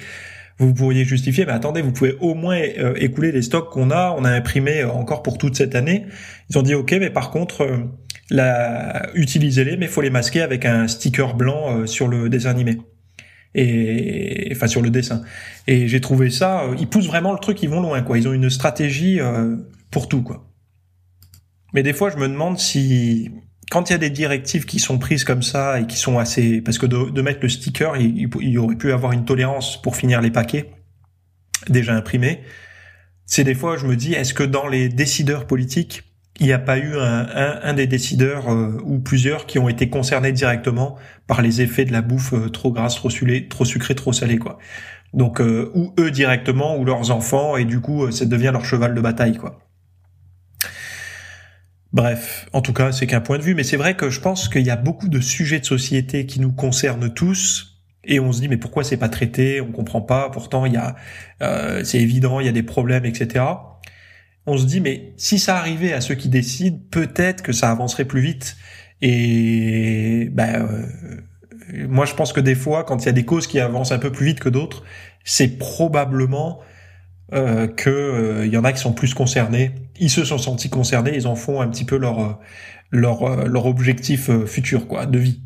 vous 0.58 0.74
pourriez 0.74 1.04
justifier, 1.04 1.46
mais 1.46 1.52
attendez, 1.52 1.82
vous 1.82 1.92
pouvez 1.92 2.16
au 2.20 2.34
moins 2.34 2.58
euh, 2.58 2.94
écouler 2.96 3.30
les 3.30 3.42
stocks 3.42 3.70
qu'on 3.70 3.90
a, 3.90 4.14
on 4.18 4.24
a 4.24 4.30
imprimé 4.30 4.80
euh, 4.80 4.90
encore 4.90 5.22
pour 5.22 5.38
toute 5.38 5.56
cette 5.56 5.74
année. 5.74 6.06
Ils 6.50 6.58
ont 6.58 6.62
dit, 6.62 6.74
ok, 6.74 6.92
mais 6.98 7.10
par 7.10 7.30
contre, 7.30 7.88
la, 8.30 9.08
utilisez-les, 9.14 9.76
mais 9.76 9.86
faut 9.86 10.00
les 10.00 10.10
masquer 10.10 10.40
avec 10.40 10.64
un 10.64 10.88
sticker 10.88 11.34
blanc 11.34 11.86
sur 11.86 12.08
le 12.08 12.28
dessin 12.28 12.50
animé. 12.50 12.78
Et 13.54 14.50
enfin 14.52 14.66
sur 14.66 14.82
le 14.82 14.90
dessin. 14.90 15.22
Et 15.66 15.88
j'ai 15.88 16.00
trouvé 16.00 16.30
ça, 16.30 16.64
ils 16.78 16.86
poussent 16.86 17.06
vraiment 17.06 17.32
le 17.32 17.38
truc, 17.38 17.62
ils 17.62 17.68
vont 17.68 17.80
loin, 17.80 18.02
quoi. 18.02 18.18
Ils 18.18 18.28
ont 18.28 18.32
une 18.32 18.50
stratégie 18.50 19.18
pour 19.90 20.08
tout, 20.08 20.22
quoi. 20.22 20.48
Mais 21.72 21.82
des 21.82 21.92
fois, 21.92 22.10
je 22.10 22.16
me 22.16 22.28
demande 22.28 22.58
si 22.58 23.30
quand 23.70 23.90
il 23.90 23.92
y 23.92 23.96
a 23.96 23.98
des 23.98 24.10
directives 24.10 24.64
qui 24.64 24.78
sont 24.78 24.98
prises 24.98 25.24
comme 25.24 25.42
ça 25.42 25.80
et 25.80 25.86
qui 25.86 25.96
sont 25.96 26.18
assez, 26.18 26.60
parce 26.60 26.78
que 26.78 26.86
de, 26.86 27.22
mettre 27.22 27.40
le 27.42 27.48
sticker, 27.48 27.96
il, 27.96 28.58
aurait 28.58 28.76
pu 28.76 28.92
avoir 28.92 29.12
une 29.12 29.24
tolérance 29.24 29.80
pour 29.82 29.96
finir 29.96 30.20
les 30.20 30.30
paquets 30.30 30.70
déjà 31.68 31.94
imprimés. 31.94 32.40
C'est 33.26 33.44
des 33.44 33.54
fois, 33.54 33.76
je 33.76 33.86
me 33.86 33.94
dis, 33.94 34.14
est-ce 34.14 34.32
que 34.32 34.42
dans 34.42 34.68
les 34.68 34.88
décideurs 34.88 35.46
politiques, 35.46 36.04
il 36.40 36.46
n'y 36.46 36.52
a 36.52 36.58
pas 36.58 36.78
eu 36.78 36.96
un, 36.96 37.74
des 37.74 37.86
décideurs 37.86 38.48
euh, 38.48 38.80
ou 38.84 39.00
plusieurs 39.00 39.44
qui 39.44 39.58
ont 39.58 39.68
été 39.68 39.90
concernés 39.90 40.32
directement 40.32 40.96
par 41.26 41.42
les 41.42 41.60
effets 41.60 41.84
de 41.84 41.92
la 41.92 42.00
bouffe 42.00 42.32
euh, 42.32 42.48
trop 42.48 42.70
grasse, 42.70 42.94
trop 42.94 43.10
sucrée, 43.10 43.48
trop 43.48 43.64
sucrée, 43.64 43.96
trop 43.96 44.12
salée, 44.12 44.38
quoi. 44.38 44.58
Donc, 45.14 45.40
euh, 45.40 45.72
ou 45.74 45.92
eux 45.98 46.10
directement, 46.10 46.76
ou 46.76 46.84
leurs 46.84 47.10
enfants, 47.10 47.56
et 47.56 47.64
du 47.64 47.80
coup, 47.80 48.10
ça 48.12 48.24
devient 48.24 48.50
leur 48.52 48.64
cheval 48.64 48.94
de 48.94 49.00
bataille, 49.00 49.36
quoi. 49.36 49.58
Bref, 51.92 52.46
en 52.52 52.60
tout 52.60 52.72
cas, 52.72 52.92
c'est 52.92 53.06
qu'un 53.06 53.20
point 53.20 53.38
de 53.38 53.42
vue, 53.42 53.54
mais 53.54 53.64
c'est 53.64 53.76
vrai 53.76 53.96
que 53.96 54.10
je 54.10 54.20
pense 54.20 54.48
qu'il 54.48 54.66
y 54.66 54.70
a 54.70 54.76
beaucoup 54.76 55.08
de 55.08 55.20
sujets 55.20 55.60
de 55.60 55.64
société 55.64 56.26
qui 56.26 56.40
nous 56.40 56.52
concernent 56.52 57.12
tous, 57.12 57.80
et 58.04 58.20
on 58.20 58.32
se 58.32 58.40
dit 58.40 58.48
mais 58.48 58.56
pourquoi 58.56 58.84
c'est 58.84 58.96
pas 58.96 59.08
traité, 59.08 59.60
on 59.60 59.72
comprend 59.72 60.00
pas. 60.00 60.30
Pourtant, 60.30 60.66
il 60.66 60.74
y 60.74 60.76
a, 60.76 60.96
c'est 61.84 62.00
évident, 62.00 62.40
il 62.40 62.46
y 62.46 62.48
a 62.48 62.52
des 62.52 62.62
problèmes, 62.62 63.04
etc 63.04 63.44
on 64.48 64.56
se 64.56 64.64
dit 64.64 64.80
mais 64.80 65.12
si 65.16 65.38
ça 65.38 65.56
arrivait 65.58 65.92
à 65.92 66.00
ceux 66.00 66.14
qui 66.14 66.28
décident, 66.28 66.78
peut-être 66.90 67.42
que 67.42 67.52
ça 67.52 67.70
avancerait 67.70 68.06
plus 68.06 68.22
vite. 68.22 68.56
Et 69.02 70.28
ben, 70.32 70.66
euh, 70.66 71.86
moi 71.86 72.06
je 72.06 72.14
pense 72.14 72.32
que 72.32 72.40
des 72.40 72.54
fois, 72.54 72.82
quand 72.84 73.02
il 73.02 73.06
y 73.06 73.08
a 73.10 73.12
des 73.12 73.26
causes 73.26 73.46
qui 73.46 73.60
avancent 73.60 73.92
un 73.92 73.98
peu 73.98 74.10
plus 74.10 74.26
vite 74.26 74.40
que 74.40 74.48
d'autres, 74.48 74.84
c'est 75.22 75.58
probablement 75.58 76.60
euh, 77.32 77.66
que 77.66 77.90
euh, 77.90 78.46
y 78.46 78.56
en 78.56 78.64
a 78.64 78.72
qui 78.72 78.80
sont 78.80 78.92
plus 78.92 79.14
concernés. 79.14 79.72
Ils 80.00 80.10
se 80.10 80.24
sont 80.24 80.38
sentis 80.38 80.70
concernés, 80.70 81.12
ils 81.14 81.26
en 81.26 81.36
font 81.36 81.60
un 81.60 81.68
petit 81.68 81.84
peu 81.84 81.96
leur 81.96 82.40
leur 82.90 83.46
leur 83.46 83.66
objectif 83.66 84.30
futur 84.46 84.86
quoi 84.88 85.06
de 85.06 85.18
vie. 85.18 85.40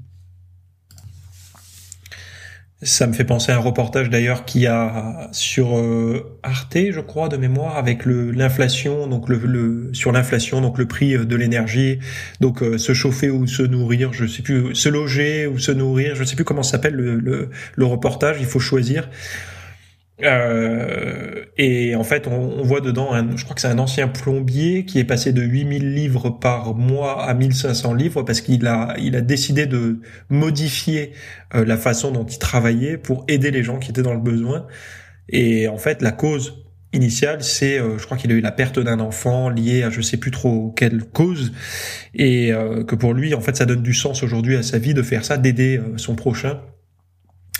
Ça 2.84 3.06
me 3.06 3.12
fait 3.12 3.22
penser 3.22 3.52
à 3.52 3.56
un 3.56 3.60
reportage 3.60 4.10
d'ailleurs 4.10 4.44
qui 4.44 4.66
a 4.66 5.28
sur 5.30 5.78
euh, 5.78 6.36
Arte, 6.42 6.76
je 6.90 6.98
crois, 6.98 7.28
de 7.28 7.36
mémoire, 7.36 7.76
avec 7.76 8.04
le 8.04 8.32
l'inflation, 8.32 9.06
donc 9.06 9.28
le, 9.28 9.38
le, 9.38 9.90
sur 9.92 10.10
l'inflation, 10.10 10.60
donc 10.60 10.78
le 10.78 10.86
prix 10.86 11.14
euh, 11.14 11.24
de 11.24 11.36
l'énergie, 11.36 12.00
donc 12.40 12.60
euh, 12.60 12.78
se 12.78 12.92
chauffer 12.92 13.30
ou 13.30 13.46
se 13.46 13.62
nourrir, 13.62 14.12
je 14.12 14.26
sais 14.26 14.42
plus, 14.42 14.74
se 14.74 14.88
loger 14.88 15.46
ou 15.46 15.60
se 15.60 15.70
nourrir, 15.70 16.16
je 16.16 16.24
sais 16.24 16.34
plus 16.34 16.44
comment 16.44 16.64
s'appelle 16.64 16.94
le, 16.94 17.20
le, 17.20 17.50
le 17.76 17.84
reportage. 17.84 18.38
Il 18.40 18.46
faut 18.46 18.58
choisir. 18.58 19.08
Euh, 20.20 21.44
et 21.56 21.96
en 21.96 22.04
fait, 22.04 22.26
on, 22.26 22.32
on 22.32 22.62
voit 22.62 22.80
dedans, 22.80 23.12
un, 23.12 23.36
je 23.36 23.44
crois 23.44 23.54
que 23.54 23.60
c'est 23.60 23.68
un 23.68 23.78
ancien 23.78 24.08
plombier 24.08 24.84
qui 24.84 24.98
est 24.98 25.04
passé 25.04 25.32
de 25.32 25.42
8000 25.42 25.94
livres 25.94 26.30
par 26.30 26.74
mois 26.74 27.24
à 27.24 27.34
1500 27.34 27.94
livres 27.94 28.22
parce 28.22 28.40
qu'il 28.40 28.66
a, 28.66 28.94
il 28.98 29.16
a 29.16 29.20
décidé 29.20 29.66
de 29.66 30.00
modifier 30.28 31.12
euh, 31.54 31.64
la 31.64 31.76
façon 31.76 32.12
dont 32.12 32.24
il 32.24 32.38
travaillait 32.38 32.98
pour 32.98 33.24
aider 33.28 33.50
les 33.50 33.62
gens 33.62 33.78
qui 33.78 33.90
étaient 33.90 34.02
dans 34.02 34.14
le 34.14 34.20
besoin. 34.20 34.66
Et 35.28 35.66
en 35.68 35.78
fait, 35.78 36.02
la 36.02 36.12
cause 36.12 36.64
initiale, 36.92 37.42
c'est, 37.42 37.78
euh, 37.78 37.98
je 37.98 38.04
crois 38.04 38.16
qu'il 38.18 38.30
a 38.32 38.34
eu 38.34 38.40
la 38.40 38.52
perte 38.52 38.78
d'un 38.78 39.00
enfant 39.00 39.48
liée 39.48 39.82
à 39.82 39.90
je 39.90 40.02
sais 40.02 40.18
plus 40.18 40.30
trop 40.30 40.72
quelle 40.76 41.04
cause, 41.04 41.52
et 42.14 42.52
euh, 42.52 42.84
que 42.84 42.94
pour 42.94 43.14
lui, 43.14 43.34
en 43.34 43.40
fait, 43.40 43.56
ça 43.56 43.64
donne 43.64 43.82
du 43.82 43.94
sens 43.94 44.22
aujourd'hui 44.22 44.56
à 44.56 44.62
sa 44.62 44.78
vie 44.78 44.94
de 44.94 45.02
faire 45.02 45.24
ça, 45.24 45.38
d'aider 45.38 45.80
son 45.96 46.14
prochain. 46.16 46.60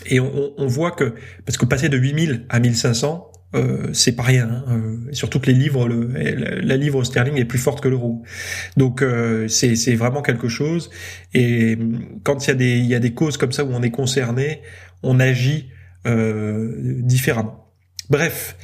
Et 0.07 0.21
on, 0.21 0.53
on, 0.57 0.67
voit 0.67 0.93
que, 0.93 1.15
parce 1.45 1.59
que 1.59 1.67
passer 1.67 1.89
de 1.89 1.97
8000 1.97 2.47
à 2.49 2.61
1500, 2.61 3.33
euh, 3.55 3.89
c'est 3.93 4.13
pas 4.13 4.23
rien. 4.23 4.49
Hein, 4.49 4.65
euh, 4.71 5.13
surtout 5.13 5.39
que 5.41 5.47
les 5.47 5.55
livres, 5.55 5.87
le, 5.87 6.09
la 6.61 6.77
livre 6.77 7.05
sterling 7.05 7.37
est 7.37 7.45
plus 7.45 7.59
forte 7.59 7.81
que 7.83 7.89
l'euro. 7.89 8.23
Donc 8.77 9.03
euh, 9.03 9.49
c'est 9.49 9.95
vraiment 9.95 10.23
quelque 10.23 10.49
chose. 10.49 10.91
Et 11.35 11.79
quand 12.25 12.47
il 12.47 12.49
y 12.49 12.51
a 12.51 12.55
des 12.55 12.79
y 12.79 12.95
a 12.95 12.99
des 12.99 13.13
causes 13.13 13.37
comme 13.37 13.53
ça 13.53 13.65
où 13.65 13.73
on 13.73 13.83
est 13.83 13.91
concerné, 13.91 14.63
on 15.03 15.21
agit 15.21 15.69
euh, 16.07 16.75
différemment. 17.03 17.73
Bref. 18.11 18.57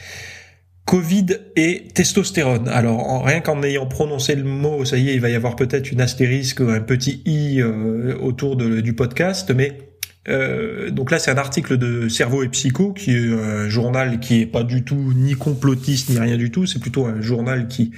Covid 0.87 1.27
et 1.55 1.89
testostérone. 1.93 2.67
Alors 2.69 3.01
en, 3.11 3.21
rien 3.21 3.41
qu'en 3.41 3.63
ayant 3.63 3.85
prononcé 3.85 4.35
le 4.35 4.45
mot, 4.45 4.87
ça 4.87 4.97
y 4.97 5.11
est, 5.11 5.15
il 5.15 5.21
va 5.21 5.29
y 5.29 5.35
avoir 5.35 5.55
peut-être 5.55 5.93
une 5.93 6.01
astérisque, 6.01 6.63
un 6.63 6.81
petit 6.81 7.21
i 7.27 7.61
euh, 7.61 8.17
autour 8.19 8.57
du 8.57 8.95
podcast, 8.95 9.53
mais 9.55 9.88
euh, 10.29 10.91
donc 10.91 11.11
là, 11.11 11.19
c'est 11.19 11.31
un 11.31 11.39
article 11.39 11.79
de 11.79 12.09
Cerveau 12.09 12.43
et 12.43 12.49
Psycho, 12.49 12.93
qui 12.93 13.13
est 13.13 13.33
un 13.33 13.69
journal 13.69 14.21
qui 14.21 14.43
est 14.43 14.47
pas 14.47 14.63
du 14.63 14.85
tout 14.85 15.13
ni 15.15 15.35
complotiste 15.35 16.11
ni 16.11 16.19
rien 16.19 16.37
du 16.37 16.51
tout. 16.51 16.67
C'est 16.67 16.81
plutôt 16.81 17.07
un 17.07 17.21
journal 17.21 17.69
qui 17.69 17.93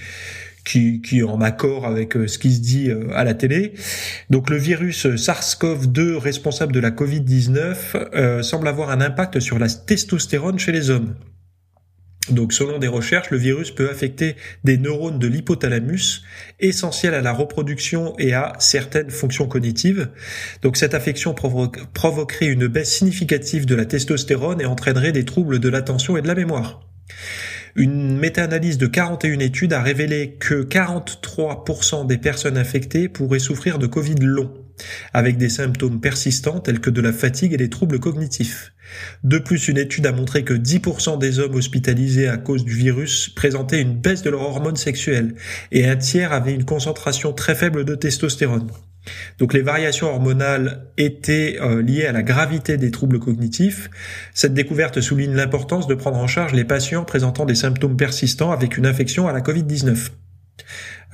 qui, 0.63 1.01
est 1.13 1.23
en 1.23 1.41
accord 1.41 1.85
avec 1.85 2.17
euh, 2.17 2.29
ce 2.29 2.39
qui 2.39 2.53
se 2.55 2.61
dit 2.61 2.91
euh, 2.91 3.09
à 3.15 3.25
la 3.25 3.35
télé. 3.35 3.73
Donc 4.29 4.51
le 4.51 4.57
virus 4.57 5.07
SARS-CoV-2 5.07 6.17
responsable 6.17 6.73
de 6.73 6.79
la 6.79 6.91
Covid-19 6.91 8.43
semble 8.43 8.69
avoir 8.69 8.91
un 8.91 9.01
impact 9.01 9.41
sur 9.41 9.59
la 9.59 9.69
testostérone 9.69 10.59
chez 10.59 10.71
les 10.71 10.91
hommes. 10.91 11.15
Donc 12.29 12.53
selon 12.53 12.79
des 12.79 12.87
recherches, 12.87 13.31
le 13.31 13.39
virus 13.39 13.71
peut 13.71 13.89
affecter 13.89 14.37
des 14.62 14.77
neurones 14.77 15.19
de 15.19 15.27
l'hypothalamus, 15.27 16.23
essentiels 16.61 17.15
à 17.15 17.23
la 17.23 17.33
reproduction 17.33 18.15
et 18.19 18.35
à 18.35 18.53
certaines 18.59 19.11
fonctions 19.11 19.49
cognitives. 19.49 20.11
Donc 20.62 20.77
cette 20.77 20.95
affection 20.95 21.35
provoquerait 21.35 22.47
une 22.47 22.67
baisse 22.67 22.93
significative 22.93 23.65
de 23.65 23.75
la 23.75 23.87
testostérone 23.87 24.61
et 24.61 24.67
entraînerait 24.67 25.12
des 25.12 25.25
troubles 25.25 25.59
de 25.59 25.69
l'attention 25.69 26.17
et 26.17 26.23
de 26.23 26.29
la 26.29 26.35
mémoire. 26.35 26.87
Une 27.75 28.19
méta-analyse 28.19 28.79
de 28.79 28.87
41 28.87 29.39
études 29.39 29.73
a 29.73 29.83
révélé 29.83 30.37
que 30.39 30.62
43% 30.62 32.07
des 32.07 32.19
personnes 32.19 32.59
infectées 32.59 33.09
pourraient 33.09 33.39
souffrir 33.39 33.79
de 33.79 33.87
Covid 33.87 34.17
long, 34.21 34.53
avec 35.15 35.37
des 35.37 35.49
symptômes 35.49 36.00
persistants 36.00 36.61
tels 36.61 36.81
que 36.81 36.91
de 36.91 37.00
la 37.00 37.12
fatigue 37.12 37.55
et 37.55 37.57
des 37.57 37.71
troubles 37.71 38.00
cognitifs. 38.00 38.73
De 39.25 39.38
plus, 39.38 39.68
une 39.68 39.78
étude 39.78 40.06
a 40.06 40.12
montré 40.12 40.44
que 40.44 40.54
10% 40.54 41.18
des 41.18 41.38
hommes 41.38 41.54
hospitalisés 41.54 42.28
à 42.28 42.37
cause 42.37 42.64
du 42.64 42.75
virus 42.75 43.28
présentaient 43.28 43.80
une 43.80 43.97
baisse 43.97 44.23
de 44.23 44.30
leurs 44.30 44.42
hormones 44.42 44.76
sexuelles 44.76 45.35
et 45.73 45.87
un 45.88 45.97
tiers 45.97 46.32
avaient 46.32 46.54
une 46.54 46.64
concentration 46.64 47.32
très 47.32 47.54
faible 47.54 47.85
de 47.85 47.94
testostérone. 47.94 48.68
Donc 49.38 49.54
les 49.54 49.62
variations 49.62 50.09
hormonales 50.09 50.87
étaient 50.99 51.59
euh, 51.61 51.82
liées 51.82 52.06
à 52.06 52.12
la 52.12 52.23
gravité 52.23 52.76
des 52.76 52.90
troubles 52.90 53.18
cognitifs. 53.18 53.90
Cette 54.35 54.54
découverte 54.54 55.00
souligne 55.00 55.35
l'importance 55.35 55.87
de 55.87 55.94
prendre 55.94 56.18
en 56.18 56.26
charge 56.26 56.52
les 56.52 56.64
patients 56.64 57.04
présentant 57.04 57.47
des 57.47 57.54
symptômes 57.54 57.97
persistants 57.97 58.52
avec 58.52 58.76
une 58.76 58.87
infection 58.87 59.26
à 59.26 59.32
la 59.32 59.40
Covid-19. 59.40 60.11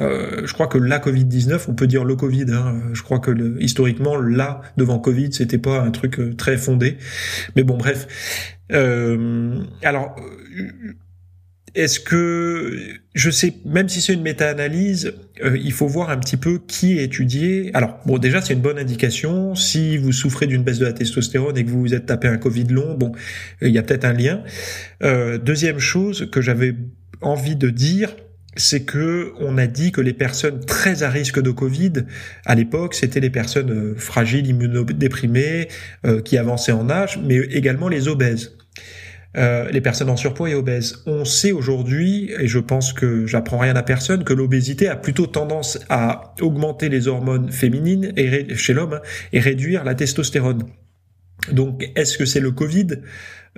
Euh, 0.01 0.47
je 0.47 0.53
crois 0.53 0.67
que 0.67 0.79
la 0.79 0.99
Covid-19, 0.99 1.67
on 1.69 1.75
peut 1.75 1.87
dire 1.87 2.05
le 2.05 2.17
Covid. 2.17 2.47
Hein, 2.53 2.83
je 2.93 3.03
crois 3.03 3.19
que 3.19 3.31
le, 3.31 3.63
historiquement, 3.63 4.17
là 4.17 4.63
devant 4.77 4.99
Covid, 4.99 5.33
c'était 5.33 5.59
pas 5.59 5.81
un 5.81 5.91
truc 5.91 6.19
euh, 6.19 6.35
très 6.35 6.57
fondé. 6.57 6.99
Mais 7.55 7.63
bon, 7.63 7.77
bref. 7.77 8.07
Euh, 8.73 9.63
alors, 9.83 10.17
est-ce 11.75 12.01
que 12.01 12.79
je 13.15 13.31
sais, 13.31 13.55
même 13.65 13.89
si 13.89 14.01
c'est 14.01 14.13
une 14.13 14.23
méta-analyse, 14.23 15.15
il 15.43 15.73
faut 15.73 15.87
voir 15.87 16.11
un 16.11 16.17
petit 16.17 16.37
peu 16.37 16.59
qui 16.59 16.99
est 16.99 17.05
étudié. 17.05 17.71
Alors, 17.75 18.01
bon, 18.07 18.19
déjà, 18.19 18.41
c'est 18.41 18.55
une 18.55 18.61
bonne 18.61 18.79
indication. 18.79 19.55
Si 19.55 19.99
vous 19.99 20.13
souffrez 20.13 20.47
d'une 20.47 20.63
baisse 20.63 20.79
de 20.79 20.87
la 20.87 20.95
testostérone 20.95 21.57
et 21.57 21.65
que 21.65 21.71
vous 21.71 21.81
vous 21.81 21.95
êtes 21.95 22.07
tapé 22.07 22.29
un 22.29 22.39
Covid 22.39 22.65
long, 22.65 22.95
bon, 22.95 23.13
il 23.61 23.69
y 23.69 23.79
a 23.79 23.83
peut-être 23.83 24.07
un 24.07 24.15
lien. 24.15 24.43
deuxième 25.39 25.79
chose 25.79 26.29
que 26.31 26.41
j'avais 26.41 26.75
envie 27.21 27.57
de 27.57 27.71
dire, 27.71 28.17
c'est 28.57 28.85
que 28.85 29.33
on 29.39 29.59
a 29.59 29.67
dit 29.67 29.93
que 29.93 30.01
les 30.01 30.13
personnes 30.13 30.65
très 30.65 31.03
à 31.03 31.11
risque 31.11 31.41
de 31.41 31.51
Covid, 31.51 31.93
à 32.45 32.55
l'époque, 32.55 32.95
c'était 32.95 33.21
les 33.21 33.31
personnes 33.31 33.71
euh, 33.71 33.95
fragiles, 33.97 34.47
immunodéprimées, 34.47 35.69
euh, 36.07 36.21
qui 36.21 36.39
avançaient 36.39 36.73
en 36.73 36.91
âge, 36.91 37.21
mais 37.23 37.37
également 37.37 37.89
les 37.89 38.09
obèses. 38.09 38.57
Euh, 39.37 39.71
les 39.71 39.83
personnes 39.83 40.09
en 40.09 40.17
surpoids 40.17 40.49
et 40.49 40.55
obèses. 40.55 41.03
On 41.05 41.27
sait 41.27 41.53
aujourd'hui, 41.53 42.33
et 42.39 42.47
je 42.47 42.59
pense 42.59 42.95
que 42.95 43.27
j'apprends 43.27 43.59
rien 43.59 43.77
à 43.77 43.83
personne, 43.83 44.25
que 44.25 44.33
l'obésité 44.33 44.89
a 44.89 44.97
plutôt 44.97 45.27
tendance 45.27 45.79
à 45.91 46.35
augmenter 46.41 46.89
les 46.89 47.07
hormones 47.07 47.53
féminines 47.53 48.15
chez 48.55 48.73
l'homme 48.73 48.95
hein, 48.95 49.01
et 49.35 49.41
réduire 49.41 49.85
la 49.85 49.95
testostérone. 49.95 50.65
Donc, 51.53 51.91
est-ce 51.95 52.19
que 52.19 52.25
c'est 52.25 52.41
le 52.41 52.51
Covid 52.51 52.89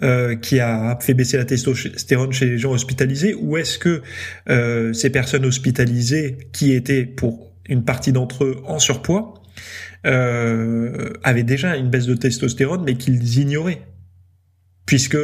euh, 0.02 0.36
qui 0.36 0.60
a 0.60 0.96
fait 1.00 1.14
baisser 1.14 1.36
la 1.36 1.44
testostérone 1.44 2.32
chez 2.32 2.46
les 2.46 2.56
gens 2.58 2.70
hospitalisés, 2.70 3.34
ou 3.34 3.56
est-ce 3.56 3.78
que 3.78 4.00
euh, 4.48 4.92
ces 4.92 5.10
personnes 5.10 5.44
hospitalisées 5.44 6.38
qui 6.52 6.72
étaient 6.72 7.04
pour 7.04 7.52
une 7.68 7.84
partie 7.84 8.12
d'entre 8.12 8.44
eux 8.44 8.62
en 8.64 8.78
surpoids 8.78 9.34
euh, 10.06 11.12
avaient 11.24 11.42
déjà 11.42 11.76
une 11.76 11.90
baisse 11.90 12.06
de 12.06 12.14
testostérone, 12.14 12.84
mais 12.84 12.94
qu'ils 12.94 13.40
ignoraient, 13.40 13.82
puisque 14.86 15.18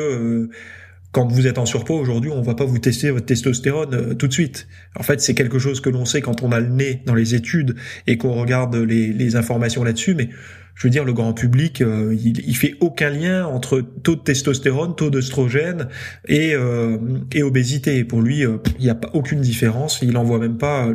quand 1.14 1.26
vous 1.28 1.47
êtes 1.47 1.59
en 1.59 1.64
surpoids 1.64 1.97
aujourd'hui, 1.97 2.30
on 2.30 2.42
va 2.42 2.54
pas 2.54 2.64
vous 2.64 2.78
tester 2.78 3.11
votre 3.11 3.26
testostérone 3.26 3.94
euh, 3.94 4.14
tout 4.14 4.26
de 4.26 4.33
suite. 4.33 4.66
En 4.97 5.02
fait, 5.02 5.21
c'est 5.21 5.35
quelque 5.35 5.59
chose 5.59 5.80
que 5.80 5.88
l'on 5.88 6.04
sait 6.04 6.21
quand 6.21 6.42
on 6.42 6.50
a 6.52 6.61
le 6.61 6.68
nez 6.68 7.02
dans 7.06 7.14
les 7.14 7.35
études 7.35 7.76
et 8.06 8.18
qu'on 8.18 8.33
regarde 8.33 8.75
les, 8.75 9.12
les 9.12 9.37
informations 9.37 9.85
là-dessus, 9.85 10.14
mais 10.14 10.28
je 10.75 10.88
veux 10.88 10.90
dire, 10.90 11.04
le 11.04 11.12
grand 11.12 11.33
public, 11.33 11.80
euh, 11.80 12.16
il, 12.21 12.40
il 12.47 12.56
fait 12.56 12.75
aucun 12.80 13.11
lien 13.11 13.47
entre 13.47 13.80
taux 13.80 14.16
de 14.16 14.21
testostérone, 14.21 14.97
taux 14.97 15.11
d'œstrogène 15.11 15.88
et, 16.26 16.54
euh, 16.54 16.99
et 17.33 17.42
obésité. 17.44 18.02
Pour 18.04 18.23
lui, 18.23 18.44
euh, 18.44 18.59
il 18.78 18.85
n'y 18.85 18.90
a 18.90 18.97
pas 18.97 19.11
aucune 19.14 19.40
différence. 19.40 20.00
Il 20.02 20.16
en 20.16 20.25
voit 20.25 20.38
même 20.38 20.59
pas 20.59 20.88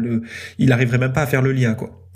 il 0.58 0.72
arriverait 0.72 0.98
même 0.98 1.14
pas 1.14 1.22
à 1.22 1.28
faire 1.28 1.42
le 1.42 1.54
lien, 1.54 1.76
quoi. 1.76 2.10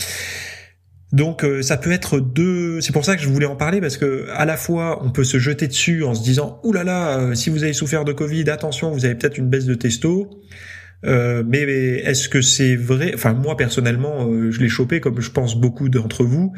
Donc 1.14 1.46
ça 1.62 1.78
peut 1.78 1.92
être 1.92 2.20
deux. 2.20 2.82
C'est 2.82 2.92
pour 2.92 3.06
ça 3.06 3.16
que 3.16 3.22
je 3.22 3.30
voulais 3.30 3.46
en 3.46 3.56
parler 3.56 3.80
parce 3.80 3.98
que 3.98 4.26
à 4.34 4.46
la 4.46 4.58
fois 4.58 5.00
on 5.04 5.12
peut 5.12 5.24
se 5.24 5.38
jeter 5.38 5.68
dessus 5.68 6.04
en 6.04 6.16
se 6.16 6.24
disant 6.24 6.60
ouh 6.64 6.74
là 6.74 6.84
là 6.84 7.36
si 7.36 7.50
vous 7.50 7.64
avez 7.64 7.74
souffert 7.74 8.04
de 8.04 8.14
Covid 8.14 8.50
attention 8.50 8.92
vous 8.92 9.06
avez 9.06 9.16
peut-être 9.16 9.38
une 9.38 9.50
baisse 9.50 9.66
de 9.66 9.76
testo 9.76 10.30
Euh, 11.06 11.44
mais, 11.46 11.62
est-ce 11.62 12.30
que 12.30 12.42
c'est 12.42 12.76
vrai? 12.76 13.12
Enfin, 13.14 13.34
moi 13.34 13.58
personnellement, 13.58 14.28
euh, 14.28 14.52
je 14.52 14.60
l'ai 14.60 14.70
chopé 14.70 15.00
comme 15.00 15.20
je 15.20 15.32
pense 15.32 15.60
beaucoup 15.60 15.90
d'entre 15.90 16.24
vous, 16.24 16.54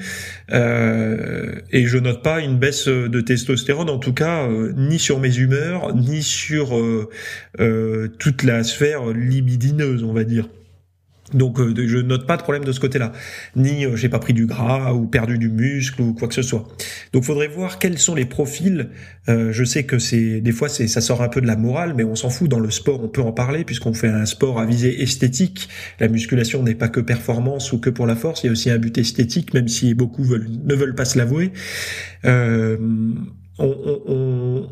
euh, 0.52 1.56
et 1.72 1.86
je 1.86 1.98
note 1.98 2.22
pas 2.24 2.42
une 2.42 2.58
baisse 2.58 2.88
de 2.88 3.22
testostérone, 3.22 3.90
en 3.90 3.98
tout 3.98 4.14
cas, 4.14 4.48
ni 4.76 5.00
sur 5.00 5.20
mes 5.20 5.36
humeurs, 5.38 5.96
ni 5.96 6.22
sur 6.24 6.80
toute 8.20 8.44
la 8.44 8.64
sphère 8.64 9.08
libidineuse, 9.08 10.04
on 10.04 10.14
va 10.14 10.24
dire. 10.24 10.48
Donc 11.34 11.60
euh, 11.60 11.74
je 11.88 11.98
note 11.98 12.28
pas 12.28 12.38
de 12.38 12.44
problème 12.44 12.64
de 12.66 12.72
ce 12.72 12.80
côté-là, 12.80 13.12
ni 13.56 13.86
euh, 13.86 13.96
j'ai 13.96 14.10
pas 14.10 14.20
pris 14.20 14.34
du 14.34 14.46
gras 14.46 14.94
ou 14.94 15.08
perdu 15.08 15.40
du 15.40 15.50
muscle 15.50 16.00
ou 16.02 16.14
quoi 16.14 16.28
que 16.28 16.36
ce 16.36 16.44
soit. 16.44 16.68
Donc 17.14 17.24
faudrait 17.24 17.48
voir 17.48 17.80
quels 17.80 17.98
sont 17.98 18.14
les 18.14 18.26
profils. 18.26 18.90
Euh, 19.28 19.52
je 19.52 19.64
sais 19.64 19.86
que 19.86 19.98
c'est 19.98 20.40
des 20.40 20.52
fois 20.52 20.70
c'est 20.70 20.88
ça 20.88 21.02
sort 21.02 21.24
un 21.24 21.28
peu 21.28 21.42
de 21.42 21.48
la 21.48 21.56
morale, 21.56 21.96
mais 21.96 22.04
on 22.04 22.16
s'en 22.16 22.30
fout. 22.30 22.48
Dans 22.48 22.60
le 22.60 22.70
sport, 22.70 23.04
on 23.04 23.08
peut 23.08 23.24
en 23.24 23.32
parler 23.32 23.64
puisqu'on 23.64 23.94
fait 23.94 24.08
un 24.08 24.28
sport 24.28 24.60
à 24.60 24.68
visée 24.68 25.02
esthétique. 25.02 25.68
La 26.00 26.10
musculation 26.10 26.62
n'est 26.62 26.76
pas 26.76 26.90
que 26.90 27.00
performance 27.00 27.74
ou 27.74 27.80
que 27.80 27.90
pour 27.90 28.06
la 28.06 28.16
force, 28.16 28.44
il 28.44 28.48
y 28.48 28.50
a 28.50 28.52
aussi 28.52 28.70
un 28.70 28.78
but 28.78 28.96
esthétique, 29.00 29.52
même 29.56 29.68
si 29.68 29.96
beaucoup 29.96 30.24
veulent, 30.24 30.48
ne 30.64 30.76
veulent 30.76 30.96
pas 30.96 31.06
se 31.06 31.18
l'avouer. 31.18 31.52
Euh, 32.26 32.78
on, 33.58 34.00
on, 34.08 34.70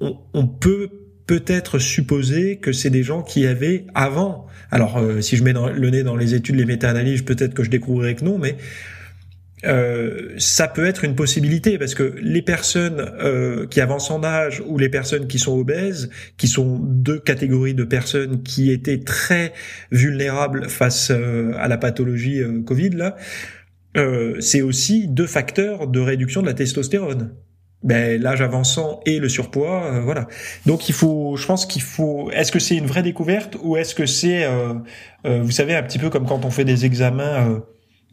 on, 0.00 0.18
on 0.34 0.46
peut 0.46 0.90
peut-être 1.30 1.78
supposer 1.78 2.56
que 2.56 2.72
c'est 2.72 2.90
des 2.90 3.04
gens 3.04 3.22
qui 3.22 3.46
avaient 3.46 3.84
avant. 3.94 4.48
Alors, 4.72 4.98
euh, 4.98 5.20
si 5.20 5.36
je 5.36 5.44
mets 5.44 5.52
le 5.52 5.90
nez 5.90 6.02
dans 6.02 6.16
les 6.16 6.34
études, 6.34 6.56
les 6.56 6.64
méta-analyses, 6.64 7.22
peut-être 7.22 7.54
que 7.54 7.62
je 7.62 7.70
découvrirai 7.70 8.16
que 8.16 8.24
non, 8.24 8.36
mais 8.36 8.56
euh, 9.64 10.34
ça 10.38 10.66
peut 10.66 10.84
être 10.84 11.04
une 11.04 11.14
possibilité 11.14 11.78
parce 11.78 11.94
que 11.94 12.16
les 12.20 12.42
personnes 12.42 13.12
euh, 13.20 13.68
qui 13.68 13.80
avancent 13.80 14.10
en 14.10 14.24
âge 14.24 14.60
ou 14.66 14.76
les 14.76 14.88
personnes 14.88 15.28
qui 15.28 15.38
sont 15.38 15.56
obèses, 15.56 16.10
qui 16.36 16.48
sont 16.48 16.80
deux 16.80 17.20
catégories 17.20 17.74
de 17.74 17.84
personnes 17.84 18.42
qui 18.42 18.72
étaient 18.72 18.98
très 18.98 19.52
vulnérables 19.92 20.68
face 20.68 21.12
à 21.12 21.68
la 21.68 21.78
pathologie 21.78 22.42
Covid 22.66 22.90
là, 22.90 23.14
c'est 24.40 24.62
aussi 24.62 25.06
deux 25.06 25.28
facteurs 25.28 25.86
de 25.86 26.00
réduction 26.00 26.42
de 26.42 26.46
la 26.46 26.54
testostérone 26.54 27.30
ben, 27.82 28.20
l'âge 28.20 28.42
avançant 28.42 29.00
et 29.06 29.18
le 29.18 29.28
surpoids, 29.28 29.84
euh, 29.86 30.00
voilà. 30.00 30.28
Donc 30.66 30.88
il 30.88 30.94
faut, 30.94 31.36
je 31.36 31.46
pense 31.46 31.66
qu'il 31.66 31.82
faut. 31.82 32.30
Est-ce 32.30 32.52
que 32.52 32.58
c'est 32.58 32.76
une 32.76 32.86
vraie 32.86 33.02
découverte 33.02 33.56
ou 33.62 33.76
est-ce 33.76 33.94
que 33.94 34.06
c'est, 34.06 34.44
euh, 34.44 34.74
euh, 35.26 35.42
vous 35.42 35.50
savez, 35.50 35.74
un 35.74 35.82
petit 35.82 35.98
peu 35.98 36.10
comme 36.10 36.26
quand 36.26 36.44
on 36.44 36.50
fait 36.50 36.64
des 36.64 36.84
examens 36.84 37.62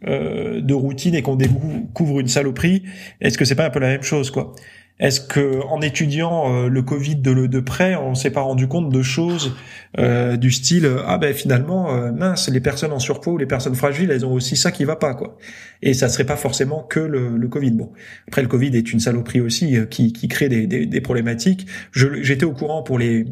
de 0.04 0.74
routine 0.76 1.16
et 1.16 1.24
qu'on 1.24 1.36
découvre 1.36 2.20
une 2.20 2.28
saloperie, 2.28 2.84
est-ce 3.20 3.36
que 3.36 3.46
c'est 3.46 3.56
pas 3.56 3.66
un 3.66 3.72
peu 3.72 3.80
la 3.80 3.88
même 3.88 4.04
chose, 4.04 4.30
quoi? 4.30 4.54
Est-ce 5.00 5.22
que 5.22 5.62
en 5.68 5.82
étudiant 5.82 6.52
euh, 6.52 6.70
le 6.70 6.82
Covid 6.82 7.18
de, 7.18 7.46
de 7.46 7.60
près, 7.60 7.96
on 7.96 8.16
s'est 8.16 8.32
pas 8.32 8.42
rendu 8.42 8.68
compte 8.68 8.92
de 8.92 9.02
choses 9.04 9.56
euh, 10.00 10.38
du 10.38 10.50
style 10.50 10.90
ah 11.06 11.20
ben 11.20 11.36
finalement 11.36 11.96
euh, 11.96 12.12
mince 12.12 12.50
les 12.50 12.60
personnes 12.62 12.92
en 12.92 12.98
surpoids 12.98 13.34
ou 13.34 13.38
les 13.38 13.46
personnes 13.46 13.76
fragiles 13.76 14.10
elles 14.10 14.26
ont 14.26 14.34
aussi 14.34 14.56
ça 14.56 14.72
qui 14.72 14.86
va 14.86 14.96
pas 14.96 15.14
quoi 15.14 15.38
et 15.84 15.94
ça 15.94 16.10
serait 16.10 16.26
pas 16.26 16.36
forcément 16.36 16.82
que 16.82 17.00
le, 17.00 17.48
Covid. 17.48 17.72
Bon 17.72 17.92
après 18.28 18.42
le 18.42 18.48
Covid 18.48 18.76
est 18.76 18.92
une 18.92 19.00
saloperie 19.00 19.40
aussi 19.40 19.78
qui, 19.90 20.14
qui 20.14 20.28
crée 20.28 20.50
des, 20.50 20.66
des, 20.66 20.86
des 20.86 21.02
problématiques. 21.02 21.68
J'étais 21.94 22.46
au 22.46 22.54
courant 22.54 22.82
pour 22.82 22.98
les 22.98 23.26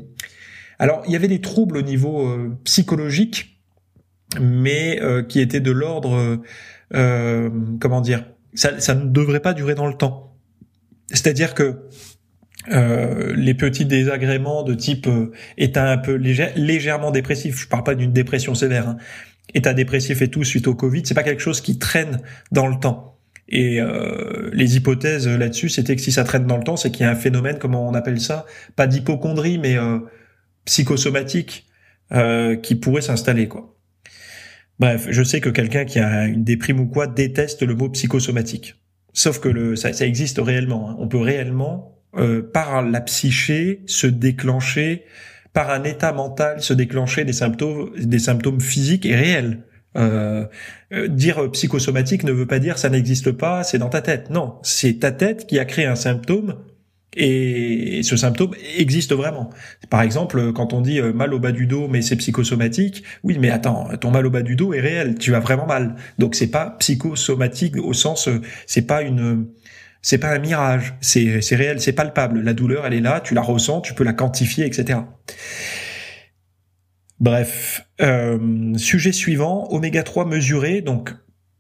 alors 0.78 1.02
il 1.08 1.14
y 1.14 1.16
avait 1.16 1.28
des 1.28 1.42
troubles 1.42 1.78
au 1.78 1.82
niveau 1.82 2.32
psychologique 2.64 3.60
mais 4.40 5.00
qui 5.30 5.40
étaient 5.40 5.60
de 5.60 5.72
l'ordre 5.72 6.40
comment 6.92 8.02
dire 8.02 8.26
ça, 8.54 8.80
ça 8.80 8.94
ne 8.94 9.06
devrait 9.06 9.42
pas 9.42 9.54
durer 9.54 9.74
dans 9.74 9.88
le 9.88 9.96
temps 9.96 10.35
c'est-à-dire 11.12 11.54
que 11.54 11.88
euh, 12.72 13.34
les 13.36 13.54
petits 13.54 13.86
désagréments 13.86 14.64
de 14.64 14.74
type 14.74 15.08
euh, 15.08 15.32
état 15.58 15.92
un 15.92 15.98
peu 15.98 16.14
légèrement 16.16 17.12
dépressif, 17.12 17.60
je 17.60 17.68
parle 17.68 17.84
pas 17.84 17.96
d'une 17.96 18.12
dépression 18.12 18.56
sévère, 18.56 18.90
hein, 18.90 18.98
état 19.54 19.74
dépressif 19.74 20.22
et 20.22 20.30
tout 20.30 20.44
suite 20.44 20.68
au 20.68 20.74
Covid, 20.74 21.04
c'est 21.06 21.14
pas 21.14 21.24
quelque 21.24 21.42
chose 21.42 21.62
qui 21.62 21.78
traîne 21.78 22.22
dans 22.52 22.68
le 22.68 22.80
temps. 22.80 23.20
Et 23.48 23.80
euh, 23.80 24.50
les 24.54 24.76
hypothèses 24.78 25.28
là-dessus, 25.28 25.70
c'était 25.70 25.96
que 25.96 26.02
si 26.02 26.12
ça 26.12 26.24
traîne 26.24 26.48
dans 26.48 26.58
le 26.58 26.64
temps, 26.64 26.78
c'est 26.78 26.90
qu'il 26.90 27.06
y 27.06 27.08
a 27.08 27.12
un 27.12 27.16
phénomène, 27.16 27.60
comment 27.60 27.88
on 27.88 27.94
appelle 27.94 28.20
ça, 28.20 28.48
pas 28.76 28.88
d'hypochondrie, 28.88 29.60
mais 29.60 29.78
psychosomatique, 30.66 31.68
qui 32.64 32.76
pourrait 32.76 33.04
s'installer. 33.04 33.48
Bref, 34.80 35.08
je 35.12 35.22
sais 35.22 35.42
que 35.42 35.50
quelqu'un 35.50 35.86
qui 35.86 36.00
a 36.00 36.26
une 36.26 36.44
déprime 36.44 36.80
ou 36.80 36.88
quoi 36.88 37.06
déteste 37.06 37.62
le 37.62 37.76
mot 37.76 37.90
psychosomatique. 37.90 38.76
Sauf 39.16 39.40
que 39.40 39.48
le, 39.48 39.76
ça, 39.78 39.94
ça 39.94 40.06
existe 40.06 40.40
réellement. 40.40 40.90
Hein. 40.90 40.98
On 41.00 41.08
peut 41.08 41.18
réellement, 41.18 41.98
euh, 42.18 42.44
par 42.44 42.84
la 42.84 43.00
psyché, 43.00 43.82
se 43.88 44.08
déclencher, 44.08 45.06
par 45.54 45.72
un 45.72 45.86
état 45.86 46.12
mental, 46.12 46.62
se 46.62 46.74
déclencher 46.74 47.24
des 47.24 47.34
symptômes, 47.34 47.92
des 47.98 48.20
symptômes 48.20 48.60
physiques 48.60 49.06
et 49.06 49.16
réels. 49.16 49.64
Euh, 49.98 50.46
euh 50.92 51.08
dire 51.08 51.50
psychosomatique 51.52 52.26
ne 52.26 52.34
veut 52.34 52.46
pas 52.46 52.60
dire 52.60 52.78
ça 52.78 52.90
n'existe 52.90 53.32
pas, 53.32 53.64
c'est 53.64 53.78
dans 53.78 53.88
ta 53.88 54.02
tête. 54.02 54.30
Non, 54.30 54.56
c'est 54.64 55.00
ta 55.00 55.14
tête 55.14 55.48
qui 55.48 55.58
a 55.60 55.66
créé 55.66 55.86
un 55.86 55.96
symptôme 55.96 56.58
et 57.16 58.02
ce 58.04 58.18
symptôme 58.18 58.54
existe 58.78 59.14
vraiment. 59.14 59.50
Par 59.90 60.02
exemple, 60.02 60.52
quand 60.54 60.74
on 60.74 60.82
dit 60.82 61.00
euh, 61.00 61.14
mal 61.14 61.34
au 61.34 61.40
bas 61.40 61.52
du 61.52 61.66
dos, 61.66 61.88
mais 61.88 62.02
c'est 62.02 62.18
psychosomatique, 62.18 63.04
oui, 63.24 63.38
mais 63.40 63.50
attends, 63.50 63.90
ton 64.00 64.12
mal 64.12 64.26
au 64.26 64.30
bas 64.30 64.42
du 64.42 64.56
dos 64.56 64.74
est 64.74 64.82
réel, 64.82 65.16
tu 65.18 65.32
vas 65.32 65.40
vraiment 65.40 65.66
mal. 65.66 65.96
Donc 66.20 66.36
c'est 66.36 66.52
pas 66.52 66.72
psychosomatique 66.80 67.78
au 67.78 67.94
sens, 67.94 68.28
euh, 68.28 68.42
c'est 68.68 68.86
pas 68.86 69.02
une, 69.02 69.48
c'est 70.02 70.18
pas 70.18 70.34
un 70.34 70.40
mirage, 70.40 70.96
c'est 71.00 71.42
c'est 71.42 71.56
réel, 71.56 71.80
c'est 71.80 71.94
palpable. 71.94 72.42
La 72.42 72.54
douleur, 72.54 72.86
elle 72.86 72.94
est 72.94 73.02
là, 73.02 73.22
tu 73.22 73.34
la 73.34 73.42
ressens, 73.42 73.82
tu 73.82 73.94
peux 73.94 74.04
la 74.04 74.14
quantifier, 74.14 74.66
etc. 74.66 75.00
Bref, 77.20 77.88
euh, 78.02 78.78
sujet 78.78 79.14
suivant, 79.14 79.72
oméga 79.72 80.04
3 80.04 80.26
mesuré. 80.26 80.82
Donc 80.82 81.14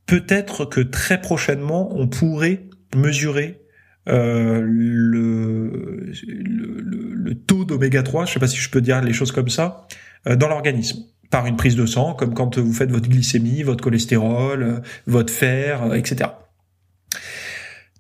peut-être 0.05 0.65
que 0.65 0.81
très 0.81 1.21
prochainement, 1.21 1.89
on 1.95 2.07
pourrait 2.07 2.67
mesurer 2.93 3.64
euh, 4.07 4.61
le, 4.61 6.11
le, 6.13 6.81
le, 7.13 7.35
taux 7.35 7.65
d'oméga 7.65 8.03
3, 8.03 8.25
je 8.25 8.33
sais 8.33 8.39
pas 8.39 8.47
si 8.47 8.57
je 8.57 8.69
peux 8.69 8.81
dire 8.81 9.01
les 9.01 9.13
choses 9.13 9.31
comme 9.31 9.49
ça, 9.49 9.87
euh, 10.27 10.35
dans 10.35 10.47
l'organisme 10.47 10.99
par 11.31 11.47
une 11.47 11.57
prise 11.57 11.75
de 11.75 11.85
sang, 11.85 12.13
comme 12.13 12.33
quand 12.33 12.57
vous 12.57 12.73
faites 12.73 12.91
votre 12.91 13.09
glycémie, 13.09 13.63
votre 13.63 13.83
cholestérol, 13.83 14.63
euh, 14.63 14.79
votre 15.07 15.33
fer, 15.33 15.93
etc. 15.95 16.29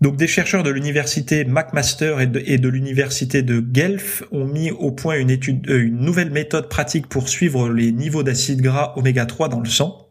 Donc 0.01 0.17
des 0.17 0.27
chercheurs 0.27 0.61
de 0.61 0.69
l'université 0.69 1.45
McMaster 1.45 2.17
et 2.19 2.57
de, 2.57 2.69
l'université 2.69 3.41
de 3.41 3.59
Guelph 3.59 4.23
ont 4.31 4.45
mis 4.45 4.69
au 4.71 4.91
point 4.91 5.17
une 5.17 5.29
étude, 5.29 5.65
une 5.67 5.99
nouvelle 5.99 6.31
méthode 6.31 6.69
pratique 6.69 7.07
pour 7.07 7.29
suivre 7.29 7.69
les 7.69 7.91
niveaux 7.91 8.21
d'acides 8.21 8.61
gras 8.61 8.93
oméga 8.97 9.25
3 9.25 9.47
dans 9.47 9.61
le 9.61 9.69
sang. 9.69 10.09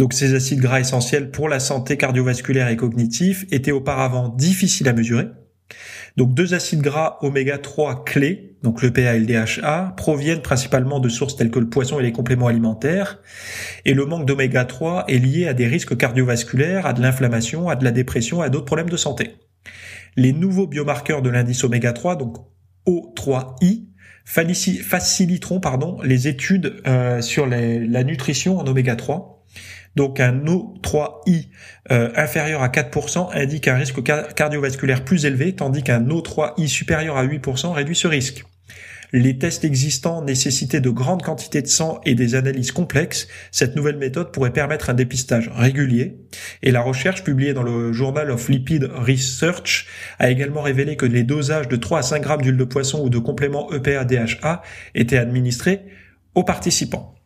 Donc 0.00 0.14
ces 0.14 0.32
acides 0.32 0.60
gras 0.60 0.80
essentiels 0.80 1.30
pour 1.30 1.50
la 1.50 1.60
santé 1.60 1.98
cardiovasculaire 1.98 2.68
et 2.68 2.76
cognitive 2.78 3.44
étaient 3.50 3.70
auparavant 3.70 4.30
difficiles 4.30 4.88
à 4.88 4.94
mesurer. 4.94 5.26
Donc 6.16 6.32
deux 6.32 6.54
acides 6.54 6.80
gras 6.80 7.18
oméga 7.20 7.58
3 7.58 8.06
clés, 8.06 8.56
donc 8.62 8.80
le 8.80 8.94
PA 8.94 9.14
et 9.14 9.20
le 9.20 9.26
DHA, 9.26 9.92
proviennent 9.98 10.40
principalement 10.40 11.00
de 11.00 11.10
sources 11.10 11.36
telles 11.36 11.50
que 11.50 11.58
le 11.58 11.68
poisson 11.68 12.00
et 12.00 12.02
les 12.02 12.12
compléments 12.12 12.46
alimentaires. 12.46 13.20
Et 13.84 13.92
le 13.92 14.06
manque 14.06 14.24
d'oméga 14.24 14.64
3 14.64 15.04
est 15.08 15.18
lié 15.18 15.46
à 15.46 15.52
des 15.52 15.66
risques 15.66 15.94
cardiovasculaires, 15.94 16.86
à 16.86 16.94
de 16.94 17.02
l'inflammation, 17.02 17.68
à 17.68 17.76
de 17.76 17.84
la 17.84 17.90
dépression, 17.90 18.40
à 18.40 18.48
d'autres 18.48 18.64
problèmes 18.64 18.88
de 18.88 18.96
santé. 18.96 19.36
Les 20.16 20.32
nouveaux 20.32 20.66
biomarqueurs 20.66 21.20
de 21.20 21.28
l'indice 21.28 21.62
oméga 21.62 21.92
3, 21.92 22.16
donc 22.16 22.38
O3i, 22.86 23.84
faciliteront 24.24 25.60
pardon, 25.60 25.98
les 26.02 26.26
études 26.26 26.80
euh, 26.86 27.20
sur 27.20 27.46
la 27.46 28.02
nutrition 28.02 28.58
en 28.58 28.66
oméga 28.66 28.96
3 28.96 29.39
donc 29.96 30.20
un 30.20 30.44
O3i 30.44 31.48
euh, 31.90 32.10
inférieur 32.16 32.62
à 32.62 32.68
4% 32.68 33.34
indique 33.34 33.68
un 33.68 33.76
risque 33.76 34.02
cardiovasculaire 34.34 35.04
plus 35.04 35.24
élevé, 35.24 35.54
tandis 35.54 35.82
qu'un 35.82 36.02
O3i 36.02 36.66
supérieur 36.66 37.16
à 37.16 37.24
8% 37.24 37.72
réduit 37.72 37.96
ce 37.96 38.08
risque. 38.08 38.44
Les 39.12 39.38
tests 39.38 39.64
existants 39.64 40.22
nécessitaient 40.22 40.80
de 40.80 40.90
grandes 40.90 41.22
quantités 41.22 41.62
de 41.62 41.66
sang 41.66 42.00
et 42.04 42.14
des 42.14 42.36
analyses 42.36 42.70
complexes. 42.70 43.26
Cette 43.50 43.74
nouvelle 43.74 43.96
méthode 43.96 44.30
pourrait 44.30 44.52
permettre 44.52 44.88
un 44.88 44.94
dépistage 44.94 45.50
régulier. 45.52 46.16
Et 46.62 46.70
la 46.70 46.80
recherche 46.80 47.24
publiée 47.24 47.52
dans 47.52 47.64
le 47.64 47.92
Journal 47.92 48.30
of 48.30 48.48
Lipid 48.48 48.84
Research 48.84 49.88
a 50.20 50.30
également 50.30 50.62
révélé 50.62 50.96
que 50.96 51.06
les 51.06 51.24
dosages 51.24 51.66
de 51.66 51.76
3 51.76 51.98
à 51.98 52.02
5 52.02 52.22
grammes 52.22 52.42
d'huile 52.42 52.56
de 52.56 52.64
poisson 52.64 53.02
ou 53.04 53.08
de 53.08 53.18
compléments 53.18 53.72
EPA-DHA 53.72 54.62
étaient 54.94 55.18
administrés 55.18 55.80
aux 56.36 56.44
participants. 56.44 57.19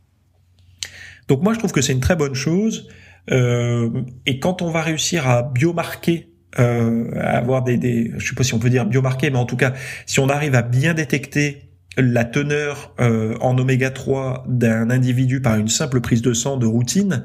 Donc 1.28 1.42
moi 1.42 1.54
je 1.54 1.58
trouve 1.58 1.72
que 1.72 1.80
c'est 1.80 1.92
une 1.92 2.00
très 2.00 2.16
bonne 2.16 2.34
chose. 2.34 2.88
Euh, 3.30 3.90
et 4.26 4.38
quand 4.38 4.62
on 4.62 4.70
va 4.70 4.82
réussir 4.82 5.28
à 5.28 5.42
biomarquer, 5.42 6.30
euh, 6.58 7.10
à 7.16 7.38
avoir 7.38 7.62
des, 7.62 7.78
des, 7.78 8.12
je 8.16 8.28
sais 8.28 8.34
pas 8.34 8.44
si 8.44 8.54
on 8.54 8.58
peut 8.58 8.70
dire 8.70 8.86
biomarquer, 8.86 9.30
mais 9.30 9.38
en 9.38 9.46
tout 9.46 9.56
cas, 9.56 9.72
si 10.06 10.20
on 10.20 10.28
arrive 10.28 10.54
à 10.54 10.62
bien 10.62 10.94
détecter 10.94 11.70
la 11.96 12.24
teneur 12.24 12.94
euh, 13.00 13.36
en 13.40 13.56
oméga 13.56 13.90
3 13.90 14.44
d'un 14.48 14.90
individu 14.90 15.40
par 15.40 15.56
une 15.56 15.68
simple 15.68 16.00
prise 16.00 16.22
de 16.22 16.32
sang 16.32 16.56
de 16.56 16.66
routine, 16.66 17.24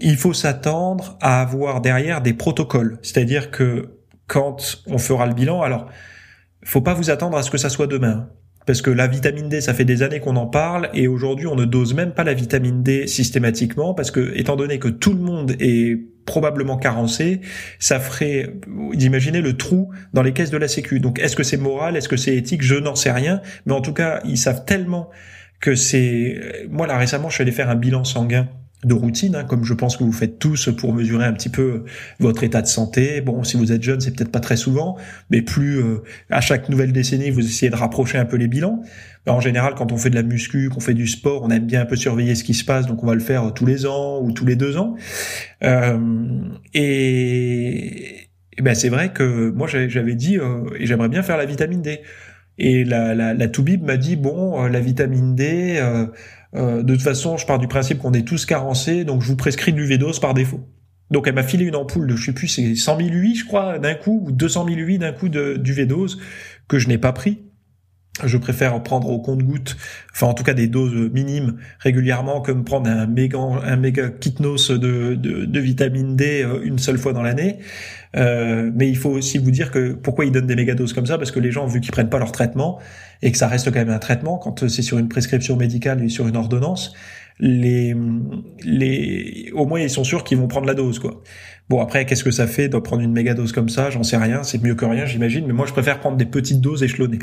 il 0.00 0.16
faut 0.16 0.32
s'attendre 0.32 1.16
à 1.20 1.40
avoir 1.40 1.80
derrière 1.80 2.20
des 2.20 2.34
protocoles. 2.34 2.98
C'est-à-dire 3.02 3.50
que 3.50 3.98
quand 4.26 4.82
on 4.86 4.98
fera 4.98 5.26
le 5.26 5.34
bilan, 5.34 5.62
alors 5.62 5.88
faut 6.64 6.80
pas 6.80 6.94
vous 6.94 7.10
attendre 7.10 7.36
à 7.36 7.42
ce 7.42 7.50
que 7.50 7.58
ça 7.58 7.68
soit 7.68 7.86
demain. 7.86 8.28
Parce 8.66 8.82
que 8.82 8.90
la 8.90 9.06
vitamine 9.06 9.48
D, 9.48 9.60
ça 9.60 9.74
fait 9.74 9.84
des 9.84 10.02
années 10.02 10.20
qu'on 10.20 10.36
en 10.36 10.46
parle, 10.46 10.88
et 10.94 11.08
aujourd'hui 11.08 11.46
on 11.46 11.56
ne 11.56 11.64
dose 11.64 11.94
même 11.94 12.12
pas 12.12 12.24
la 12.24 12.34
vitamine 12.34 12.82
D 12.82 13.06
systématiquement, 13.06 13.94
parce 13.94 14.10
que 14.10 14.32
étant 14.36 14.56
donné 14.56 14.78
que 14.78 14.88
tout 14.88 15.12
le 15.12 15.20
monde 15.20 15.54
est 15.60 16.00
probablement 16.24 16.78
carencé, 16.78 17.40
ça 17.78 18.00
ferait 18.00 18.54
d'imaginer 18.94 19.42
le 19.42 19.56
trou 19.56 19.90
dans 20.14 20.22
les 20.22 20.32
caisses 20.32 20.50
de 20.50 20.56
la 20.56 20.68
Sécu. 20.68 20.98
Donc 20.98 21.18
est-ce 21.18 21.36
que 21.36 21.42
c'est 21.42 21.58
moral, 21.58 21.96
est-ce 21.96 22.08
que 22.08 22.16
c'est 22.16 22.34
éthique, 22.34 22.62
je 22.62 22.76
n'en 22.76 22.94
sais 22.94 23.12
rien, 23.12 23.42
mais 23.66 23.74
en 23.74 23.82
tout 23.82 23.92
cas 23.92 24.20
ils 24.24 24.38
savent 24.38 24.64
tellement 24.64 25.10
que 25.60 25.74
c'est... 25.74 26.66
Moi 26.70 26.86
là 26.86 26.96
récemment 26.96 27.28
je 27.28 27.34
suis 27.34 27.42
allé 27.42 27.52
faire 27.52 27.68
un 27.68 27.74
bilan 27.74 28.04
sanguin 28.04 28.48
de 28.84 28.94
routine, 28.94 29.34
hein, 29.36 29.44
comme 29.44 29.64
je 29.64 29.74
pense 29.74 29.96
que 29.96 30.04
vous 30.04 30.12
faites 30.12 30.38
tous 30.38 30.68
pour 30.76 30.92
mesurer 30.92 31.24
un 31.24 31.32
petit 31.32 31.48
peu 31.48 31.84
votre 32.20 32.44
état 32.44 32.62
de 32.62 32.66
santé. 32.66 33.20
Bon, 33.20 33.44
si 33.44 33.56
vous 33.56 33.72
êtes 33.72 33.82
jeune, 33.82 34.00
c'est 34.00 34.14
peut-être 34.14 34.30
pas 34.30 34.40
très 34.40 34.56
souvent, 34.56 34.96
mais 35.30 35.42
plus 35.42 35.78
euh, 35.78 36.02
à 36.30 36.40
chaque 36.40 36.68
nouvelle 36.68 36.92
décennie, 36.92 37.30
vous 37.30 37.44
essayez 37.44 37.70
de 37.70 37.76
rapprocher 37.76 38.18
un 38.18 38.24
peu 38.24 38.36
les 38.36 38.48
bilans. 38.48 38.82
en 39.26 39.40
général, 39.40 39.74
quand 39.74 39.92
on 39.92 39.96
fait 39.96 40.10
de 40.10 40.14
la 40.14 40.22
muscu, 40.22 40.68
qu'on 40.68 40.80
fait 40.80 40.94
du 40.94 41.06
sport, 41.06 41.42
on 41.42 41.50
aime 41.50 41.66
bien 41.66 41.82
un 41.82 41.86
peu 41.86 41.96
surveiller 41.96 42.34
ce 42.34 42.44
qui 42.44 42.54
se 42.54 42.64
passe, 42.64 42.86
donc 42.86 43.02
on 43.02 43.06
va 43.06 43.14
le 43.14 43.20
faire 43.20 43.52
tous 43.54 43.66
les 43.66 43.86
ans 43.86 44.20
ou 44.22 44.32
tous 44.32 44.46
les 44.46 44.56
deux 44.56 44.76
ans. 44.76 44.96
Euh, 45.62 45.98
et, 46.74 48.28
ben 48.62 48.74
c'est 48.74 48.88
vrai 48.88 49.12
que 49.12 49.50
moi 49.50 49.66
j'avais 49.66 50.14
dit 50.14 50.38
euh, 50.38 50.64
et 50.78 50.86
j'aimerais 50.86 51.08
bien 51.08 51.22
faire 51.22 51.36
la 51.36 51.46
vitamine 51.46 51.82
D. 51.82 52.00
Et 52.56 52.84
la, 52.84 53.16
la, 53.16 53.34
la 53.34 53.48
Toubib 53.48 53.82
m'a 53.82 53.96
dit 53.96 54.14
bon, 54.14 54.62
la 54.66 54.78
vitamine 54.78 55.34
D 55.34 55.80
euh, 56.54 56.82
de 56.82 56.94
toute 56.94 57.02
façon, 57.02 57.36
je 57.36 57.46
pars 57.46 57.58
du 57.58 57.68
principe 57.68 57.98
qu'on 57.98 58.12
est 58.12 58.26
tous 58.26 58.46
carencés, 58.46 59.04
donc 59.04 59.22
je 59.22 59.28
vous 59.28 59.36
prescris 59.36 59.72
du 59.72 59.84
V-dose 59.86 60.20
par 60.20 60.34
défaut. 60.34 60.60
Donc 61.10 61.26
elle 61.26 61.34
m'a 61.34 61.42
filé 61.42 61.64
une 61.64 61.76
ampoule 61.76 62.06
de, 62.06 62.16
je 62.16 62.26
sais 62.26 62.32
plus, 62.32 62.48
c'est 62.48 62.74
100 62.74 62.96
000 62.98 63.08
UI, 63.10 63.34
je 63.34 63.44
crois, 63.44 63.78
d'un 63.78 63.94
coup, 63.94 64.22
ou 64.24 64.32
200 64.32 64.66
000 64.66 64.78
UI 64.78 64.98
d'un 64.98 65.12
coup 65.12 65.28
de, 65.28 65.56
du 65.56 65.72
V-dose, 65.72 66.20
que 66.68 66.78
je 66.78 66.88
n'ai 66.88 66.98
pas 66.98 67.12
pris. 67.12 67.42
Je 68.22 68.38
préfère 68.38 68.80
prendre 68.84 69.08
au 69.08 69.18
compte-goutte, 69.18 69.76
enfin 70.12 70.28
en 70.28 70.34
tout 70.34 70.44
cas 70.44 70.54
des 70.54 70.68
doses 70.68 71.10
minimes 71.12 71.56
régulièrement, 71.80 72.42
que 72.42 72.52
prendre 72.52 72.88
un 72.88 73.08
méga, 73.08 73.38
un 73.38 73.76
méga 73.76 74.08
kitnos 74.08 74.70
de, 74.70 75.16
de, 75.16 75.44
de 75.44 75.60
vitamine 75.60 76.14
D 76.14 76.42
euh, 76.44 76.60
une 76.62 76.78
seule 76.78 76.96
fois 76.96 77.12
dans 77.12 77.22
l'année. 77.22 77.58
Euh, 78.16 78.70
mais 78.72 78.88
il 78.88 78.96
faut 78.96 79.10
aussi 79.10 79.38
vous 79.38 79.50
dire 79.50 79.72
que 79.72 79.94
pourquoi 79.94 80.24
ils 80.24 80.30
donnent 80.30 80.46
des 80.46 80.54
méga 80.54 80.74
doses 80.74 80.92
comme 80.92 81.06
ça, 81.06 81.18
parce 81.18 81.32
que 81.32 81.40
les 81.40 81.50
gens, 81.50 81.66
vu 81.66 81.80
qu'ils 81.80 81.90
prennent 81.90 82.08
pas 82.08 82.20
leur 82.20 82.30
traitement 82.30 82.78
et 83.20 83.32
que 83.32 83.36
ça 83.36 83.48
reste 83.48 83.72
quand 83.72 83.80
même 83.80 83.90
un 83.90 83.98
traitement 83.98 84.38
quand 84.38 84.68
c'est 84.68 84.82
sur 84.82 84.98
une 84.98 85.08
prescription 85.08 85.56
médicale 85.56 86.00
et 86.04 86.08
sur 86.08 86.28
une 86.28 86.36
ordonnance, 86.36 86.94
les, 87.40 87.96
les, 88.62 89.50
au 89.54 89.66
moins 89.66 89.80
ils 89.80 89.90
sont 89.90 90.04
sûrs 90.04 90.22
qu'ils 90.22 90.38
vont 90.38 90.46
prendre 90.46 90.68
la 90.68 90.74
dose, 90.74 91.00
quoi. 91.00 91.20
Bon 91.70 91.80
après, 91.80 92.04
qu'est-ce 92.04 92.24
que 92.24 92.30
ça 92.30 92.46
fait 92.46 92.68
de 92.68 92.76
prendre 92.78 93.02
une 93.02 93.12
méga 93.12 93.32
dose 93.32 93.52
comme 93.52 93.70
ça? 93.70 93.88
J'en 93.88 94.02
sais 94.02 94.18
rien. 94.18 94.42
C'est 94.42 94.62
mieux 94.62 94.74
que 94.74 94.84
rien, 94.84 95.06
j'imagine. 95.06 95.46
Mais 95.46 95.54
moi, 95.54 95.66
je 95.66 95.72
préfère 95.72 95.98
prendre 95.98 96.16
des 96.16 96.26
petites 96.26 96.60
doses 96.60 96.82
échelonnées. 96.82 97.20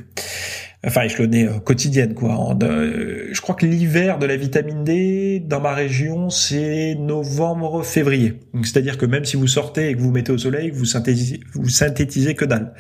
Enfin, 0.84 1.04
échelonnées 1.04 1.48
euh, 1.48 1.60
quotidiennes, 1.60 2.16
quoi. 2.16 2.58
Euh, 2.64 3.28
je 3.32 3.42
crois 3.42 3.54
que 3.54 3.68
l'hiver 3.68 4.18
de 4.18 4.26
la 4.26 4.36
vitamine 4.36 4.84
D 4.84 5.40
dans 5.40 5.62
ma 5.62 5.76
région, 5.76 6.32
c'est 6.32 6.96
novembre-février. 6.96 8.40
C'est-à-dire 8.64 8.98
que 8.98 9.06
même 9.06 9.26
si 9.26 9.38
vous 9.38 9.48
sortez 9.48 9.90
et 9.90 9.96
que 9.96 10.00
vous 10.00 10.12
mettez 10.12 10.32
au 10.32 10.40
soleil, 10.40 10.72
vous 10.72 10.86
synthétisez, 10.86 11.40
vous 11.54 11.70
synthétisez 11.70 12.34
que 12.34 12.46
dalle. 12.46 12.74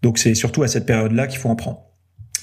Donc 0.00 0.16
c'est 0.16 0.34
surtout 0.34 0.62
à 0.62 0.68
cette 0.68 0.86
période-là 0.86 1.26
qu'il 1.26 1.38
faut 1.38 1.50
en 1.50 1.56
prendre 1.56 1.82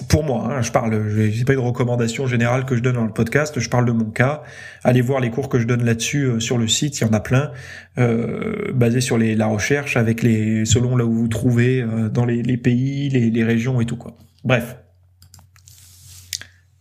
pour 0.10 0.24
moi, 0.24 0.50
hein, 0.50 0.62
je 0.62 0.72
parle, 0.72 1.10
j'ai 1.10 1.46
pas 1.46 1.54
une 1.54 1.60
recommandation 1.60 2.28
générale 2.28 2.66
que 2.66 2.76
je 2.76 2.82
donne 2.82 2.96
dans 2.96 3.06
le 3.06 3.14
podcast, 3.14 3.60
je 3.60 3.70
parle 3.70 3.86
de 3.86 3.94
mon 3.94 4.10
cas. 4.10 4.44
Allez 4.84 5.02
voir 5.02 5.22
les 5.22 5.30
cours 5.30 5.48
que 5.48 5.58
je 5.58 5.66
donne 5.66 5.86
là-dessus 5.86 6.26
euh, 6.26 6.40
sur 6.40 6.58
le 6.58 6.68
site, 6.68 7.00
il 7.00 7.06
y 7.06 7.10
en 7.10 7.14
a 7.14 7.22
plein, 7.22 7.52
euh, 7.98 8.74
basés 8.74 9.00
sur 9.00 9.18
les, 9.18 9.36
la 9.36 9.48
recherche, 9.48 9.96
avec 9.96 10.22
les 10.22 10.66
selon 10.66 10.98
là 10.98 11.06
où 11.06 11.14
vous 11.14 11.28
trouvez 11.30 11.82
euh, 11.82 12.10
dans 12.10 12.26
les, 12.26 12.44
les 12.44 12.58
pays, 12.58 13.10
les, 13.10 13.30
les, 13.30 13.44
régions 13.44 13.80
et 13.80 13.86
tout 13.86 13.96
quoi. 13.96 14.18
Bref. 14.44 14.76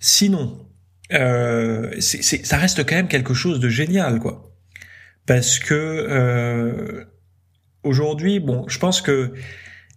Sinon, 0.01 0.67
euh, 1.13 1.95
c'est, 2.01 2.45
ça 2.45 2.57
reste 2.57 2.85
quand 2.85 2.97
même 2.97 3.09
quelque 3.09 3.33
chose 3.35 3.61
de 3.61 3.69
génial 3.69 4.19
quoi, 4.19 4.53
parce 5.25 5.61
que 5.61 5.75
euh, 5.75 7.05
aujourd'hui, 7.85 8.41
bon, 8.41 8.65
je 8.69 8.79
pense 8.79 9.01
que 9.01 9.33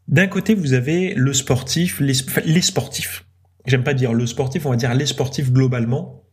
d'un 0.07 0.27
côté, 0.27 0.55
vous 0.55 0.73
avez 0.73 1.13
le 1.13 1.33
sportif, 1.33 1.99
les, 1.99 2.61
sportifs. 2.61 3.25
J'aime 3.65 3.83
pas 3.83 3.93
dire 3.93 4.13
le 4.13 4.25
sportif, 4.25 4.65
on 4.65 4.69
va 4.69 4.75
dire 4.77 4.93
les 4.93 5.05
sportifs 5.05 5.51
globalement, 5.51 6.23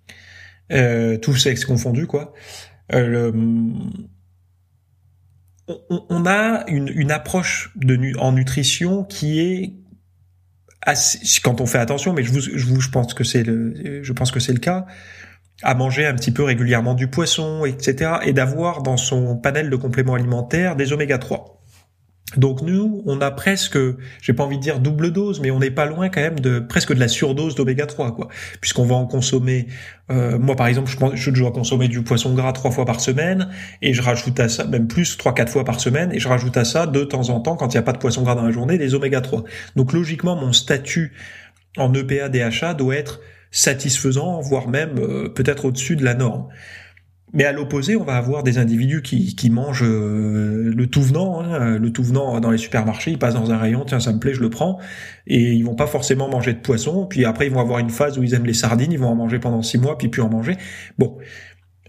euh, 0.72 1.18
tous 1.18 1.34
sexes 1.34 1.64
confondus, 1.64 2.06
quoi. 2.06 2.32
Euh, 2.92 3.32
on, 5.88 6.26
a 6.26 6.64
une, 6.68 7.10
approche 7.10 7.74
en 8.18 8.32
nutrition 8.32 9.02
qui 9.02 9.40
est 9.40 9.74
quand 11.42 11.62
on 11.62 11.66
fait 11.66 11.78
attention, 11.78 12.12
mais 12.12 12.22
je 12.22 12.30
vous, 12.30 12.40
je, 12.40 12.66
vous, 12.66 12.80
je 12.80 12.90
pense 12.90 13.14
que 13.14 13.24
c'est 13.24 13.42
le, 13.42 14.02
je 14.02 14.12
pense 14.12 14.30
que 14.30 14.38
c'est 14.38 14.52
le 14.52 14.58
cas, 14.58 14.84
à 15.62 15.74
manger 15.74 16.04
un 16.06 16.14
petit 16.14 16.30
peu 16.30 16.42
régulièrement 16.42 16.94
du 16.94 17.08
poisson, 17.08 17.64
etc., 17.64 18.16
et 18.24 18.34
d'avoir 18.34 18.82
dans 18.82 18.98
son 18.98 19.36
panel 19.36 19.70
de 19.70 19.76
compléments 19.76 20.14
alimentaires 20.14 20.76
des 20.76 20.92
oméga 20.92 21.18
3. 21.18 21.63
Donc 22.36 22.62
nous, 22.62 23.02
on 23.06 23.20
a 23.20 23.30
presque, 23.30 23.78
j'ai 24.22 24.32
pas 24.32 24.44
envie 24.44 24.56
de 24.56 24.62
dire 24.62 24.80
double 24.80 25.12
dose, 25.12 25.40
mais 25.40 25.50
on 25.50 25.60
n'est 25.60 25.70
pas 25.70 25.86
loin 25.86 26.08
quand 26.08 26.22
même 26.22 26.40
de 26.40 26.58
presque 26.58 26.92
de 26.92 26.98
la 26.98 27.06
surdose 27.06 27.54
d'oméga 27.54 27.86
3, 27.86 28.14
quoi. 28.14 28.28
Puisqu'on 28.60 28.86
va 28.86 28.96
en 28.96 29.06
consommer, 29.06 29.66
euh, 30.10 30.38
moi 30.38 30.56
par 30.56 30.66
exemple, 30.66 30.90
je, 30.90 31.16
je 31.16 31.30
dois 31.30 31.52
consommer 31.52 31.86
du 31.86 32.02
poisson 32.02 32.34
gras 32.34 32.52
trois 32.52 32.70
fois 32.70 32.86
par 32.86 33.00
semaine, 33.00 33.50
et 33.82 33.92
je 33.92 34.02
rajoute 34.02 34.40
à 34.40 34.48
ça, 34.48 34.64
même 34.64 34.88
plus, 34.88 35.16
trois, 35.16 35.34
quatre 35.34 35.52
fois 35.52 35.64
par 35.64 35.80
semaine, 35.80 36.12
et 36.12 36.18
je 36.18 36.26
rajoute 36.26 36.56
à 36.56 36.64
ça 36.64 36.86
de 36.86 37.04
temps 37.04 37.28
en 37.28 37.40
temps, 37.40 37.56
quand 37.56 37.68
il 37.68 37.76
n'y 37.76 37.80
a 37.80 37.82
pas 37.82 37.92
de 37.92 37.98
poisson 37.98 38.22
gras 38.22 38.34
dans 38.34 38.44
la 38.44 38.52
journée, 38.52 38.78
des 38.78 38.94
oméga 38.94 39.20
3. 39.20 39.44
Donc 39.76 39.92
logiquement, 39.92 40.34
mon 40.34 40.52
statut 40.52 41.12
en 41.76 41.92
EPA 41.92 42.30
DHA 42.30 42.74
doit 42.74 42.96
être 42.96 43.20
satisfaisant, 43.50 44.40
voire 44.40 44.68
même 44.68 44.98
euh, 44.98 45.28
peut-être 45.28 45.66
au-dessus 45.66 45.94
de 45.94 46.04
la 46.04 46.14
norme. 46.14 46.48
Mais 47.34 47.44
à 47.44 47.52
l'opposé, 47.52 47.96
on 47.96 48.04
va 48.04 48.14
avoir 48.14 48.44
des 48.44 48.58
individus 48.58 49.02
qui, 49.02 49.34
qui 49.34 49.50
mangent 49.50 49.82
euh, 49.82 50.72
le 50.72 50.86
tout 50.86 51.02
venant, 51.02 51.40
hein, 51.40 51.78
le 51.78 51.90
tout 51.90 52.04
venant 52.04 52.38
dans 52.38 52.52
les 52.52 52.58
supermarchés, 52.58 53.10
ils 53.10 53.18
passent 53.18 53.34
dans 53.34 53.50
un 53.50 53.58
rayon, 53.58 53.84
tiens 53.84 53.98
ça 53.98 54.12
me 54.12 54.20
plaît, 54.20 54.34
je 54.34 54.40
le 54.40 54.50
prends, 54.50 54.78
et 55.26 55.52
ils 55.52 55.64
vont 55.64 55.74
pas 55.74 55.88
forcément 55.88 56.28
manger 56.28 56.52
de 56.52 56.60
poisson, 56.60 57.06
puis 57.06 57.24
après 57.24 57.48
ils 57.48 57.52
vont 57.52 57.60
avoir 57.60 57.80
une 57.80 57.90
phase 57.90 58.18
où 58.18 58.22
ils 58.22 58.34
aiment 58.34 58.46
les 58.46 58.54
sardines, 58.54 58.92
ils 58.92 59.00
vont 59.00 59.08
en 59.08 59.16
manger 59.16 59.40
pendant 59.40 59.62
six 59.62 59.78
mois, 59.78 59.98
puis 59.98 60.08
plus 60.08 60.22
en 60.22 60.30
manger. 60.30 60.56
Bon. 60.96 61.18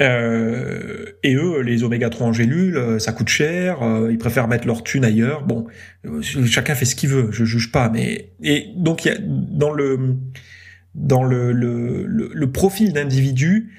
Euh, 0.02 1.06
et 1.24 1.36
eux, 1.36 1.62
les 1.62 1.84
oméga 1.84 2.10
3 2.10 2.28
en 2.28 2.34
euh, 2.38 3.00
ça 3.00 3.14
coûte 3.14 3.30
cher, 3.30 3.78
ils 4.10 4.18
préfèrent 4.18 4.48
mettre 4.48 4.66
leur 4.66 4.84
thune 4.84 5.06
ailleurs. 5.06 5.44
Bon, 5.44 5.68
chacun 6.22 6.74
fait 6.74 6.86
ce 6.86 6.96
qu'il 6.96 7.10
veut, 7.10 7.30
je 7.32 7.46
juge 7.46 7.72
pas, 7.72 7.90
mais 7.90 8.32
et 8.42 8.72
donc 8.76 9.06
y 9.06 9.10
a 9.10 9.16
dans 9.22 9.72
le 9.72 10.18
dans 10.96 11.24
le, 11.24 11.52
le, 11.52 12.06
le 12.08 12.52
profil 12.52 12.94
d'individu, 12.94 13.72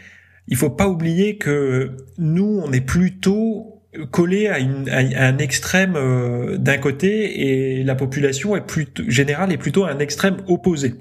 il 0.49 0.57
faut 0.57 0.71
pas 0.71 0.89
oublier 0.89 1.39
que 1.39 1.97
nous, 2.19 2.61
on 2.65 2.73
est 2.73 2.81
plutôt 2.81 3.83
collé 4.11 4.49
à, 4.49 4.57
un 4.57 5.39
extrême 5.39 5.95
euh, 5.97 6.59
d'un 6.59 6.79
côté 6.79 7.79
et 7.79 7.85
la 7.85 7.95
population 7.95 8.55
est 8.57 8.67
plutôt, 8.67 9.03
générale 9.09 9.53
est 9.53 9.59
plutôt 9.59 9.85
à 9.85 9.91
un 9.91 9.99
extrême 9.99 10.37
opposé. 10.47 10.95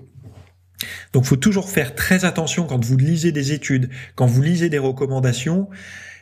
Donc, 1.14 1.26
faut 1.26 1.36
toujours 1.36 1.70
faire 1.70 1.96
très 1.96 2.26
attention 2.26 2.66
quand 2.66 2.84
vous 2.84 2.98
lisez 2.98 3.32
des 3.32 3.54
études, 3.54 3.90
quand 4.16 4.26
vous 4.26 4.42
lisez 4.42 4.70
des 4.70 4.78
recommandations, 4.78 5.70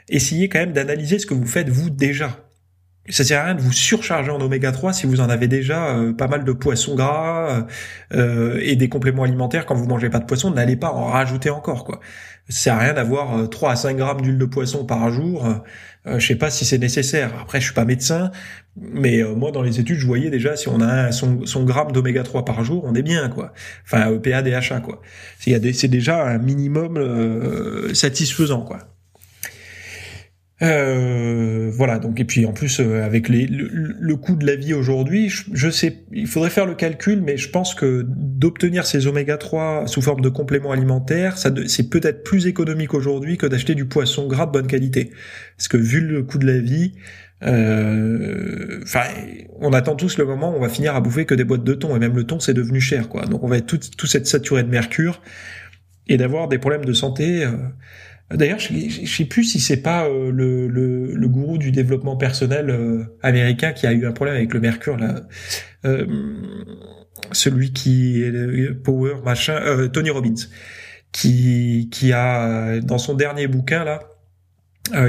essayez 0.10 0.50
quand 0.50 0.60
même 0.60 0.74
d'analyser 0.74 1.20
ce 1.20 1.26
que 1.26 1.34
vous 1.34 1.48
faites 1.48 1.70
vous 1.70 1.90
déjà 1.90 2.43
ça 3.10 3.26
sert 3.26 3.42
à 3.42 3.46
rien 3.46 3.56
de 3.56 3.62
vous 3.62 3.74
surcharger 3.74 4.32
en 4.32 4.40
oméga 4.40 4.72
3 4.72 4.94
si 4.94 5.08
vous 5.08 5.20
en 5.20 5.30
avez 5.30 5.50
déjà 5.50 5.98
euh, 5.98 6.14
pas 6.14 6.28
mal 6.28 6.46
de 6.46 6.52
poissons 6.54 6.96
gras 6.96 7.68
euh, 8.14 8.60
et 8.62 8.78
des 8.78 8.88
compléments 8.88 9.24
alimentaires 9.24 9.66
quand 9.66 9.76
vous 9.76 9.88
mangez 9.88 10.10
pas 10.10 10.20
de 10.20 10.26
poisson, 10.26 10.52
n'allez 10.52 10.78
pas 10.78 10.92
en 10.92 11.06
rajouter 11.08 11.50
encore 11.50 11.84
quoi. 11.84 12.00
Ça 12.50 12.60
sert 12.60 12.76
à 12.76 12.80
rien 12.80 12.94
d'avoir 12.94 13.50
3 13.50 13.70
euh, 13.70 13.72
à 13.74 13.76
5 13.76 13.98
grammes 13.98 14.22
d'huile 14.22 14.38
de 14.38 14.46
poisson 14.46 14.86
par 14.86 15.10
jour. 15.10 15.46
Euh, 16.08 16.20
je 16.20 16.28
sais 16.28 16.36
pas 16.36 16.50
si 16.50 16.66
c'est 16.66 16.78
nécessaire. 16.78 17.32
Après, 17.42 17.60
je 17.60 17.66
suis 17.66 17.74
pas 17.74 17.86
médecin, 17.86 18.32
mais 18.78 19.22
moi 19.24 19.52
dans 19.52 19.62
les 19.62 19.80
études, 19.80 19.98
je 19.98 20.06
voyais 20.06 20.30
déjà 20.30 20.56
si 20.56 20.70
on 20.70 20.80
a 20.82 21.12
son, 21.12 21.46
son 21.46 21.64
gramme 21.64 21.92
d'oméga 21.92 22.24
3 22.24 22.46
par 22.46 22.64
jour, 22.64 22.84
on 22.86 22.96
est 22.96 23.04
bien 23.04 23.28
quoi. 23.30 23.54
Enfin 23.86 24.14
EPA, 24.14 24.42
DHA 24.42 24.80
quoi. 24.82 25.02
C'est 25.40 25.88
déjà 25.88 26.26
un 26.26 26.38
minimum 26.38 27.94
satisfaisant 27.94 28.62
quoi. 28.62 28.80
Euh, 30.62 31.72
voilà, 31.74 31.98
donc 31.98 32.20
et 32.20 32.26
puis 32.26 32.46
en 32.46 32.54
plus 32.54 32.80
euh, 32.80 33.04
avec 33.04 33.28
le, 33.28 34.16
coût 34.16 34.36
de 34.36 34.46
la 34.46 34.56
vie 34.56 34.74
aujourd'hui, 34.74 35.30
je, 35.30 35.70
sais, 35.70 36.06
il 36.12 36.28
faudrait 36.28 36.52
faire 36.52 36.68
le 36.68 36.76
calcul, 36.76 37.22
mais 37.22 37.38
je 37.38 37.50
pense 37.50 37.74
que 37.74 38.06
d'obtenir 38.08 38.86
ces 38.86 39.08
oméga 39.08 39.38
3 39.38 39.88
sous 39.88 40.02
forme 40.02 40.22
de 40.22 40.30
compléments 40.30 40.72
alimentaires, 40.72 41.38
ça 41.38 41.52
c'est 41.68 41.90
peut-être 41.90 42.24
plus 42.24 42.46
économique 42.46 42.94
aujourd'hui 42.94 43.38
que 43.38 43.48
d'acheter 43.48 43.74
du 43.74 43.86
poisson 43.86 44.28
gras 44.28 44.46
de 44.46 44.52
bonne 44.52 44.68
qualité, 44.68 45.12
parce 45.58 45.68
que 45.68 45.78
vu 45.78 46.02
le 46.02 46.22
coût 46.22 46.38
de 46.38 46.46
la 46.46 46.60
vie, 46.60 46.94
euh, 47.42 48.80
enfin, 48.84 49.04
on 49.60 49.74
attend 49.74 49.96
tous 49.96 50.18
le 50.18 50.26
moment 50.26 50.54
où 50.54 50.58
on 50.58 50.62
va 50.62 50.70
finir 50.70 50.96
à 50.96 51.02
bouffer 51.02 51.26
que 51.26 51.36
des 51.36 51.44
boîtes 51.44 51.64
de 51.64 51.74
thon, 51.74 51.96
et 51.96 52.00
même 52.00 52.16
le 52.16 52.26
thon 52.26 52.40
c'est 52.40 52.54
devenu 52.54 52.80
cher, 52.80 53.10
quoi. 53.10 53.26
Donc 53.26 53.44
on 53.44 53.48
va 53.48 53.58
être 53.58 53.66
tout, 53.66 53.80
tout 53.98 54.08
être 54.16 54.28
saturé 54.28 54.64
de 54.64 54.70
mercure 54.70 55.20
et 56.08 56.16
d'avoir 56.18 56.48
des 56.48 56.60
problèmes 56.60 56.86
de 56.86 56.94
santé. 56.94 57.46
D'ailleurs, 58.34 58.60
je, 58.60 58.74
je, 58.74 59.06
sais 59.06 59.26
plus 59.26 59.44
si 59.44 59.60
c'est 59.60 59.82
pas 59.82 60.08
euh, 60.08 60.32
le, 60.32 60.68
le, 60.68 61.28
gourou 61.28 61.58
du 61.58 61.72
développement 61.72 62.16
personnel 62.16 62.70
euh, 62.70 63.04
américain 63.22 63.74
qui 63.74 63.86
a 63.86 63.94
eu 63.94 64.06
un 64.06 64.12
problème 64.12 64.36
avec 64.36 64.54
le 64.54 64.60
mercure 64.60 64.98
là. 64.98 65.22
Euh, 65.86 66.06
celui 67.32 67.72
qui 67.72 68.22
est 68.22 68.32
le 68.32 68.78
Power 68.78 69.16
machin, 69.24 69.88
Tony 69.92 70.10
Robbins, 70.10 70.34
qui 71.12 71.90
qui 71.92 72.12
a 72.12 72.80
dans 72.82 72.98
son 72.98 73.14
dernier 73.14 73.48
bouquin 73.48 73.84
là, 73.84 74.00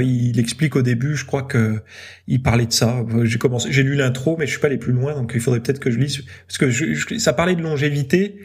il 0.01 0.39
explique 0.39 0.75
au 0.75 0.81
début, 0.81 1.15
je 1.15 1.25
crois 1.25 1.43
que 1.43 1.81
il 2.27 2.41
parlait 2.41 2.65
de 2.65 2.73
ça. 2.73 3.05
J'ai 3.23 3.37
commencé, 3.37 3.71
j'ai 3.71 3.83
lu 3.83 3.95
l'intro, 3.95 4.37
mais 4.37 4.45
je 4.45 4.51
suis 4.51 4.59
pas 4.59 4.67
allé 4.67 4.77
plus 4.77 4.93
loin, 4.93 5.13
donc 5.13 5.33
il 5.35 5.41
faudrait 5.41 5.59
peut-être 5.59 5.79
que 5.79 5.91
je 5.91 5.99
lise 5.99 6.23
parce 6.47 6.57
que 6.57 6.69
je, 6.69 7.17
ça 7.17 7.33
parlait 7.33 7.55
de 7.55 7.61
longévité 7.61 8.39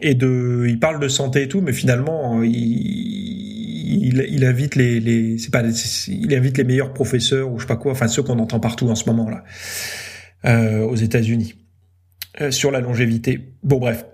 et 0.00 0.14
de, 0.14 0.64
il 0.66 0.78
parle 0.78 1.00
de 1.00 1.08
santé 1.08 1.42
et 1.42 1.48
tout, 1.48 1.60
mais 1.60 1.72
finalement 1.72 2.42
il 2.42 3.55
il, 3.86 4.44
invite 4.44 4.76
les 4.76 6.64
meilleurs 6.64 6.92
professeurs 6.92 7.50
ou 7.50 7.58
je 7.58 7.62
sais 7.62 7.68
pas 7.68 7.76
quoi, 7.76 7.92
enfin 7.92 8.08
ceux 8.08 8.22
qu'on 8.22 8.38
entend 8.38 8.60
partout 8.60 8.88
en 8.88 8.94
ce 8.94 9.08
moment 9.08 9.28
là, 9.28 9.44
euh, 10.44 10.80
aux 10.80 10.96
États-Unis, 10.96 11.54
euh, 12.40 12.50
sur 12.50 12.70
la 12.70 12.80
longévité. 12.80 13.54
Bon 13.62 13.78
bref, 13.78 14.06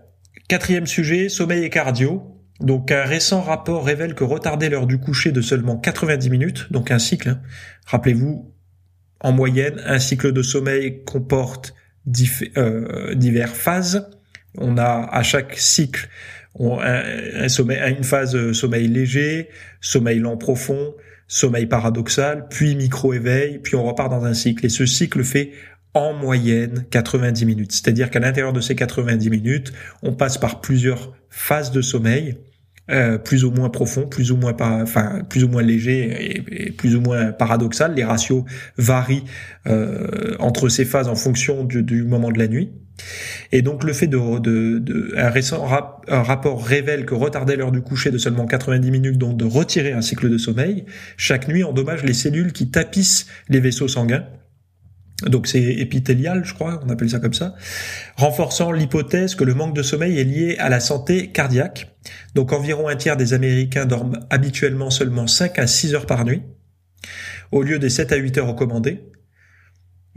quatrième 0.49 0.87
sujet, 0.87 1.29
sommeil 1.29 1.65
et 1.65 1.71
cardio. 1.71 2.29
Donc 2.61 2.93
un 2.93 3.03
récent 3.03 3.41
rapport 3.41 3.85
révèle 3.85 4.15
que 4.15 4.23
retarder 4.23 4.69
l'heure 4.69 4.87
du 4.87 4.99
coucher 4.99 5.33
de 5.33 5.41
seulement 5.41 5.77
90 5.77 6.31
minutes, 6.31 6.67
donc 6.71 6.91
un 6.91 6.99
cycle. 6.99 7.31
Hein. 7.31 7.41
Rappelez-vous, 7.87 8.53
en 9.21 9.33
moyenne, 9.33 9.81
un 9.85 9.99
cycle 9.99 10.33
de 10.33 10.43
sommeil 10.43 11.03
comporte 11.05 11.75
euh, 12.57 13.15
diverses 13.15 13.59
phases. 13.59 14.11
On 14.59 14.77
a 14.77 15.09
à 15.11 15.23
chaque 15.23 15.57
cycle 15.57 16.09
un, 16.59 17.49
sommeil, 17.49 17.79
une 17.97 18.05
phase 18.05 18.35
euh, 18.37 18.53
sommeil 18.53 18.89
léger, 18.89 19.49
sommeil 19.81 20.19
lent 20.19 20.37
profond, 20.37 20.95
sommeil 21.27 21.67
paradoxal, 21.67 22.47
puis 22.51 22.77
micro-éveil, 22.77 23.59
puis 23.59 23.75
on 23.75 23.85
repart 23.85 24.11
dans 24.11 24.25
un 24.25 24.35
cycle. 24.35 24.67
Et 24.67 24.69
ce 24.69 24.87
cycle 24.87 25.25
fait 25.25 25.53
en 25.95 26.13
moyenne 26.13 26.85
90 26.91 27.45
minutes. 27.47 27.73
C'est-à-dire 27.73 28.11
qu'à 28.11 28.21
l'intérieur 28.21 28.53
de 28.53 28.61
ces 28.61 28.75
90 28.75 29.31
minutes, 29.31 29.73
on 30.03 30.13
passe 30.13 30.39
par 30.39 30.61
plusieurs 30.61 31.15
phases 31.29 31.71
de 31.71 31.81
sommeil, 31.81 32.37
euh, 32.91 33.17
plus 33.17 33.45
ou 33.45 33.53
moins 33.53 33.69
profond, 33.69 34.07
plus 34.07 34.33
ou 34.33 34.37
moins 34.37 34.55
pas, 34.55 34.83
enfin 34.83 35.23
plus 35.29 35.45
ou 35.45 35.49
moins 35.49 35.63
léger 35.63 36.37
et, 36.51 36.73
plus 36.73 36.97
ou 36.97 37.01
moins 37.01 37.31
paradoxal. 37.31 37.95
Les 37.95 38.03
ratios 38.03 38.45
varient 38.77 39.25
euh, 39.69 40.35
entre 40.41 40.69
ces 40.69 40.85
phases 40.85 41.09
en 41.09 41.15
fonction 41.15 41.65
du, 41.65 41.85
du 41.85 42.03
moment 42.03 42.31
de 42.31 42.39
la 42.39 42.49
nuit. 42.49 42.73
Et 43.53 43.63
donc 43.63 43.85
le 43.85 43.93
fait 43.93 44.09
de, 44.09 44.39
de, 44.39 44.79
de 44.79 45.15
un 45.17 45.31
récent 45.31 45.65
rapport 46.09 46.65
révèle 46.65 47.07
que 47.07 47.15
retarder 47.15 47.57
l'heure 47.57 47.73
du 47.73 47.83
coucher 47.83 48.11
de 48.11 48.19
seulement 48.19 48.47
90 48.47 48.91
minutes, 48.91 49.19
donc 49.19 49.37
de 49.37 49.45
retirer 49.45 49.93
un 49.93 50.03
cycle 50.03 50.29
de 50.29 50.39
sommeil, 50.39 50.85
chaque 51.17 51.49
nuit 51.49 51.65
endommage 51.65 52.03
les 52.03 52.15
cellules 52.15 52.53
qui 52.53 52.69
tapissent 52.71 53.27
les 53.49 53.61
vaisseaux 53.61 53.89
sanguins. 53.89 54.27
Donc 55.27 55.47
c'est 55.47 55.63
épithélial, 55.63 56.45
je 56.45 56.55
crois, 56.55 56.81
on 56.85 56.91
appelle 56.91 57.11
ça 57.11 57.19
comme 57.19 57.35
ça, 57.35 57.55
renforçant 58.17 58.73
l'hypothèse 58.73 59.35
que 59.35 59.45
le 59.45 59.55
manque 59.55 59.75
de 59.75 59.83
sommeil 59.83 60.19
est 60.19 60.25
lié 60.25 60.57
à 60.59 60.69
la 60.69 60.81
santé 60.81 61.31
cardiaque. 61.31 61.95
Donc 62.35 62.53
environ 62.53 62.89
un 62.89 62.97
tiers 62.97 63.17
des 63.17 63.35
Américains 63.35 63.87
dorment 63.87 64.21
habituellement 64.31 64.91
seulement 64.91 65.27
5 65.27 65.59
à 65.59 65.67
6 65.67 65.95
heures 65.95 66.07
par 66.07 66.25
nuit, 66.25 66.43
au 67.51 67.63
lieu 67.63 67.79
des 67.79 67.91
7 67.91 68.13
à 68.13 68.17
8 68.17 68.39
heures 68.39 68.49
recommandées. 68.49 69.01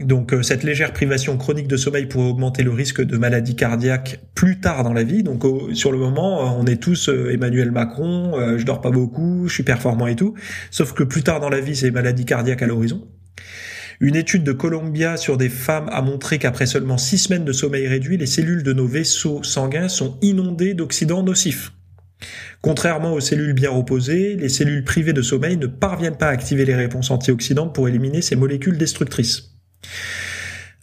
Donc 0.00 0.34
euh, 0.34 0.42
cette 0.42 0.62
légère 0.62 0.92
privation 0.92 1.38
chronique 1.38 1.68
de 1.68 1.76
sommeil 1.78 2.04
pourrait 2.04 2.28
augmenter 2.28 2.62
le 2.62 2.70
risque 2.70 3.00
de 3.00 3.16
maladie 3.16 3.56
cardiaque 3.56 4.20
plus 4.34 4.60
tard 4.60 4.84
dans 4.84 4.92
la 4.92 5.04
vie. 5.04 5.22
Donc 5.22 5.44
sur 5.72 5.90
le 5.90 5.98
moment, 5.98 6.42
euh, 6.42 6.60
on 6.60 6.66
est 6.66 6.76
tous 6.76 7.08
euh, 7.08 7.32
Emmanuel 7.32 7.70
Macron, 7.70 8.34
je 8.58 8.64
dors 8.64 8.80
pas 8.80 8.90
beaucoup, 8.90 9.48
je 9.48 9.54
suis 9.54 9.62
performant 9.62 10.06
et 10.06 10.16
tout. 10.16 10.34
Sauf 10.70 10.92
que 10.92 11.02
plus 11.02 11.22
tard 11.22 11.40
dans 11.40 11.48
la 11.48 11.60
vie, 11.60 11.74
c'est 11.74 11.90
maladie 11.90 12.26
cardiaque 12.26 12.62
à 12.62 12.66
l'horizon. 12.66 13.06
Une 14.00 14.16
étude 14.16 14.44
de 14.44 14.52
Columbia 14.52 15.16
sur 15.16 15.36
des 15.36 15.48
femmes 15.48 15.88
a 15.90 16.02
montré 16.02 16.38
qu'après 16.38 16.66
seulement 16.66 16.98
six 16.98 17.18
semaines 17.18 17.44
de 17.44 17.52
sommeil 17.52 17.86
réduit, 17.86 18.18
les 18.18 18.26
cellules 18.26 18.62
de 18.62 18.72
nos 18.72 18.86
vaisseaux 18.86 19.42
sanguins 19.42 19.88
sont 19.88 20.18
inondées 20.20 20.74
d'oxydants 20.74 21.22
nocifs. 21.22 21.72
Contrairement 22.60 23.12
aux 23.12 23.20
cellules 23.20 23.52
bien 23.52 23.70
reposées, 23.70 24.36
les 24.36 24.48
cellules 24.48 24.84
privées 24.84 25.12
de 25.12 25.22
sommeil 25.22 25.56
ne 25.56 25.66
parviennent 25.66 26.16
pas 26.16 26.28
à 26.28 26.32
activer 26.32 26.64
les 26.64 26.74
réponses 26.74 27.10
antioxydantes 27.10 27.74
pour 27.74 27.88
éliminer 27.88 28.22
ces 28.22 28.36
molécules 28.36 28.78
destructrices. 28.78 29.56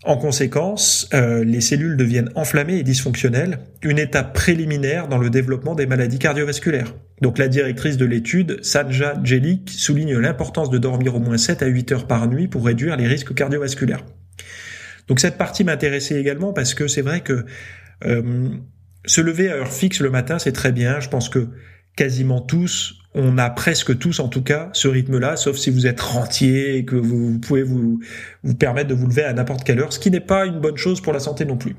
En 0.05 0.17
conséquence, 0.17 1.07
euh, 1.13 1.45
les 1.45 1.61
cellules 1.61 1.95
deviennent 1.95 2.29
enflammées 2.35 2.77
et 2.77 2.83
dysfonctionnelles, 2.83 3.59
une 3.81 3.97
étape 3.97 4.33
préliminaire 4.33 5.07
dans 5.07 5.17
le 5.17 5.29
développement 5.29 5.75
des 5.75 5.85
maladies 5.85 6.19
cardiovasculaires. 6.19 6.93
Donc 7.21 7.37
la 7.37 7.47
directrice 7.47 7.95
de 7.95 8.03
l'étude, 8.03 8.59
Sanja 8.63 9.13
Jelik, 9.23 9.69
souligne 9.69 10.17
l'importance 10.17 10.69
de 10.69 10.77
dormir 10.77 11.15
au 11.15 11.19
moins 11.19 11.37
7 11.37 11.63
à 11.63 11.67
8 11.67 11.91
heures 11.93 12.07
par 12.07 12.27
nuit 12.27 12.49
pour 12.49 12.65
réduire 12.65 12.97
les 12.97 13.07
risques 13.07 13.33
cardiovasculaires. 13.33 14.03
Donc 15.07 15.21
cette 15.21 15.37
partie 15.37 15.63
m'intéressait 15.63 16.19
également 16.19 16.51
parce 16.51 16.73
que 16.73 16.87
c'est 16.87 17.01
vrai 17.01 17.21
que 17.21 17.45
euh, 18.05 18.49
se 19.05 19.21
lever 19.21 19.49
à 19.49 19.55
heure 19.55 19.71
fixe 19.71 20.01
le 20.01 20.09
matin, 20.09 20.37
c'est 20.37 20.51
très 20.51 20.73
bien. 20.73 20.99
Je 20.99 21.07
pense 21.07 21.29
que 21.29 21.47
quasiment 21.95 22.41
tous 22.41 23.02
on 23.15 23.38
a 23.38 23.49
presque 23.49 23.97
tous 23.97 24.19
en 24.19 24.28
tout 24.28 24.41
cas 24.41 24.69
ce 24.73 24.88
rythme-là, 24.88 25.36
sauf 25.36 25.58
si 25.58 25.69
vous 25.69 25.88
êtes 25.88 26.02
rentier 26.02 26.78
et 26.78 26.86
que 26.86 26.95
vous, 26.95 27.39
pouvez 27.39 27.63
vous, 27.63 27.99
permettre 28.60 28.89
de 28.89 28.95
vous 28.95 29.08
lever 29.08 29.23
à 29.23 29.34
n'importe 29.34 29.63
quelle 29.63 29.80
heure, 29.80 29.93
ce 29.93 29.99
qui 29.99 30.12
n'est 30.12 30.19
pas 30.19 30.45
une 30.45 30.60
bonne 30.60 30.78
chose 30.78 31.02
pour 31.02 31.13
la 31.13 31.19
santé 31.19 31.45
non 31.45 31.58
plus. 31.58 31.76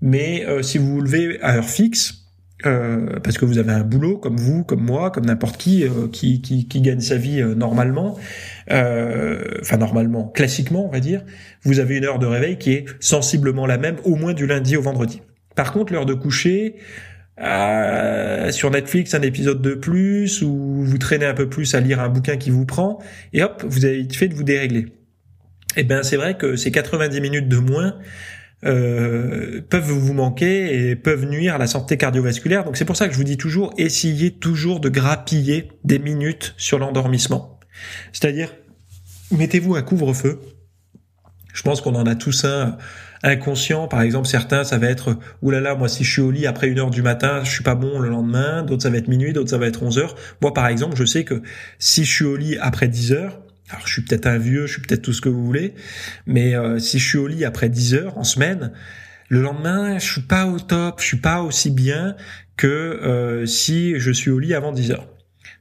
Mais 0.00 0.44
euh, 0.46 0.62
si 0.62 0.78
vous 0.78 0.94
vous 0.94 1.00
levez 1.00 1.40
à 1.40 1.56
heure 1.56 1.68
fixe, 1.68 2.20
euh, 2.66 3.18
parce 3.22 3.36
que 3.36 3.44
vous 3.44 3.58
avez 3.58 3.72
un 3.72 3.82
boulot 3.82 4.16
comme 4.16 4.36
vous, 4.36 4.64
comme 4.64 4.82
moi, 4.82 5.10
comme 5.10 5.26
n'importe 5.26 5.56
qui, 5.56 5.84
euh, 5.84 6.08
qui, 6.10 6.40
qui, 6.40 6.68
qui 6.68 6.80
gagne 6.80 7.00
sa 7.00 7.16
vie 7.16 7.42
normalement, 7.42 8.16
enfin 8.70 9.76
normalement, 9.76 10.28
classiquement 10.28 10.86
on 10.86 10.90
va 10.90 11.00
dire, 11.00 11.22
vous 11.64 11.80
avez 11.80 11.96
une 11.96 12.04
heure 12.04 12.18
de 12.18 12.26
réveil 12.26 12.58
qui 12.58 12.72
est 12.72 12.84
sensiblement 13.00 13.66
la 13.66 13.76
même, 13.76 13.96
au 14.04 14.14
moins 14.14 14.34
du 14.34 14.46
lundi 14.46 14.76
au 14.76 14.82
vendredi. 14.82 15.20
Par 15.56 15.72
contre, 15.72 15.92
l'heure 15.92 16.06
de 16.06 16.14
coucher, 16.14 16.76
euh, 17.40 18.52
sur 18.52 18.70
Netflix 18.70 19.12
un 19.14 19.22
épisode 19.22 19.60
de 19.60 19.74
plus 19.74 20.42
ou 20.42 20.84
vous 20.84 20.98
traînez 20.98 21.26
un 21.26 21.34
peu 21.34 21.48
plus 21.48 21.74
à 21.74 21.80
lire 21.80 22.00
un 22.00 22.08
bouquin 22.08 22.36
qui 22.36 22.50
vous 22.50 22.64
prend 22.64 22.98
et 23.32 23.42
hop 23.42 23.64
vous 23.66 23.84
avez 23.84 24.06
fait 24.12 24.28
de 24.28 24.34
vous 24.34 24.44
dérégler. 24.44 24.86
Eh 25.76 25.82
ben 25.82 26.04
c'est 26.04 26.16
vrai 26.16 26.36
que 26.36 26.54
ces 26.54 26.70
90 26.70 27.20
minutes 27.20 27.48
de 27.48 27.56
moins 27.56 27.98
euh, 28.64 29.60
peuvent 29.68 29.90
vous 29.90 30.14
manquer 30.14 30.90
et 30.90 30.96
peuvent 30.96 31.26
nuire 31.26 31.56
à 31.56 31.58
la 31.58 31.66
santé 31.66 31.96
cardiovasculaire. 31.96 32.64
Donc 32.64 32.76
c'est 32.76 32.84
pour 32.84 32.96
ça 32.96 33.08
que 33.08 33.12
je 33.12 33.18
vous 33.18 33.24
dis 33.24 33.36
toujours 33.36 33.74
essayez 33.78 34.30
toujours 34.30 34.78
de 34.78 34.88
grappiller 34.88 35.72
des 35.82 35.98
minutes 35.98 36.54
sur 36.56 36.78
l'endormissement. 36.78 37.58
C'est-à-dire 38.12 38.54
mettez-vous 39.32 39.74
un 39.74 39.82
couvre-feu. 39.82 40.40
Je 41.52 41.62
pense 41.62 41.80
qu'on 41.80 41.96
en 41.96 42.06
a 42.06 42.14
tous 42.14 42.44
un 42.44 42.78
inconscient. 43.24 43.88
Par 43.88 44.02
exemple, 44.02 44.28
certains, 44.28 44.62
ça 44.62 44.78
va 44.78 44.86
être, 44.88 45.18
oulala, 45.42 45.74
moi, 45.74 45.88
si 45.88 46.04
je 46.04 46.12
suis 46.12 46.22
au 46.22 46.30
lit 46.30 46.46
après 46.46 46.68
une 46.68 46.78
heure 46.78 46.90
du 46.90 47.02
matin, 47.02 47.42
je 47.42 47.50
suis 47.50 47.64
pas 47.64 47.74
bon 47.74 47.98
le 47.98 48.08
lendemain. 48.08 48.62
D'autres, 48.62 48.82
ça 48.82 48.90
va 48.90 48.98
être 48.98 49.08
minuit. 49.08 49.32
D'autres, 49.32 49.50
ça 49.50 49.58
va 49.58 49.66
être 49.66 49.82
11 49.82 49.98
heures. 49.98 50.14
Moi, 50.42 50.54
par 50.54 50.68
exemple, 50.68 50.96
je 50.96 51.04
sais 51.04 51.24
que 51.24 51.42
si 51.78 52.04
je 52.04 52.12
suis 52.12 52.24
au 52.24 52.36
lit 52.36 52.56
après 52.60 52.86
10 52.86 53.12
heures, 53.12 53.40
alors 53.70 53.86
je 53.86 53.92
suis 53.92 54.02
peut-être 54.02 54.26
un 54.26 54.38
vieux, 54.38 54.66
je 54.66 54.74
suis 54.74 54.82
peut-être 54.82 55.02
tout 55.02 55.12
ce 55.12 55.20
que 55.20 55.28
vous 55.28 55.44
voulez, 55.44 55.74
mais 56.26 56.54
euh, 56.54 56.78
si 56.78 56.98
je 56.98 57.08
suis 57.08 57.18
au 57.18 57.26
lit 57.26 57.44
après 57.44 57.68
10 57.68 57.94
heures 57.94 58.18
en 58.18 58.24
semaine, 58.24 58.72
le 59.28 59.40
lendemain, 59.40 59.98
je 59.98 60.12
suis 60.12 60.20
pas 60.20 60.46
au 60.46 60.60
top, 60.60 61.00
je 61.00 61.06
suis 61.06 61.16
pas 61.16 61.42
aussi 61.42 61.70
bien 61.70 62.14
que 62.56 62.66
euh, 62.66 63.46
si 63.46 63.98
je 63.98 64.10
suis 64.10 64.30
au 64.30 64.38
lit 64.38 64.54
avant 64.54 64.72
10 64.72 64.92
heures. 64.92 65.08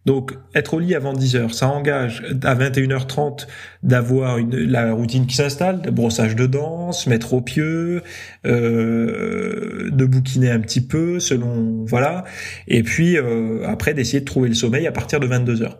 Donc, 0.05 0.33
être 0.53 0.73
au 0.73 0.79
lit 0.79 0.95
avant 0.95 1.13
10 1.13 1.35
heures, 1.37 1.53
ça 1.53 1.69
engage 1.69 2.23
à 2.43 2.55
21h30 2.55 3.47
d'avoir 3.83 4.37
une, 4.37 4.55
la 4.55 4.93
routine 4.93 5.27
qui 5.27 5.35
s'installe, 5.35 5.81
de 5.81 5.89
brossage 5.89 6.35
de 6.35 6.45
dents, 6.45 6.91
se 6.91 7.09
mettre 7.09 7.33
au 7.33 7.41
pieu, 7.41 8.01
euh, 8.45 9.89
de 9.91 10.05
bouquiner 10.05 10.51
un 10.51 10.59
petit 10.59 10.81
peu, 10.81 11.19
selon 11.19 11.85
voilà, 11.85 12.25
et 12.67 12.83
puis 12.83 13.17
euh, 13.17 13.65
après 13.65 13.93
d'essayer 13.93 14.19
de 14.19 14.25
trouver 14.25 14.49
le 14.49 14.55
sommeil 14.55 14.87
à 14.87 14.91
partir 14.91 15.21
de 15.21 15.27
22 15.27 15.61
heures. 15.61 15.77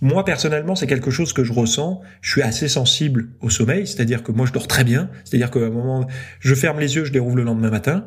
Moi 0.00 0.24
personnellement, 0.24 0.76
c'est 0.76 0.86
quelque 0.86 1.10
chose 1.10 1.32
que 1.32 1.42
je 1.42 1.52
ressens. 1.52 2.00
Je 2.20 2.30
suis 2.30 2.42
assez 2.42 2.68
sensible 2.68 3.30
au 3.40 3.50
sommeil, 3.50 3.86
c'est-à-dire 3.86 4.22
que 4.22 4.30
moi 4.30 4.46
je 4.46 4.52
dors 4.52 4.68
très 4.68 4.84
bien, 4.84 5.10
c'est-à-dire 5.24 5.50
qu'à 5.50 5.60
un 5.60 5.70
moment, 5.70 6.06
je 6.40 6.54
ferme 6.54 6.78
les 6.78 6.96
yeux, 6.96 7.04
je 7.04 7.12
les 7.12 7.18
rouvre 7.18 7.36
le 7.36 7.42
lendemain 7.42 7.70
matin. 7.70 8.04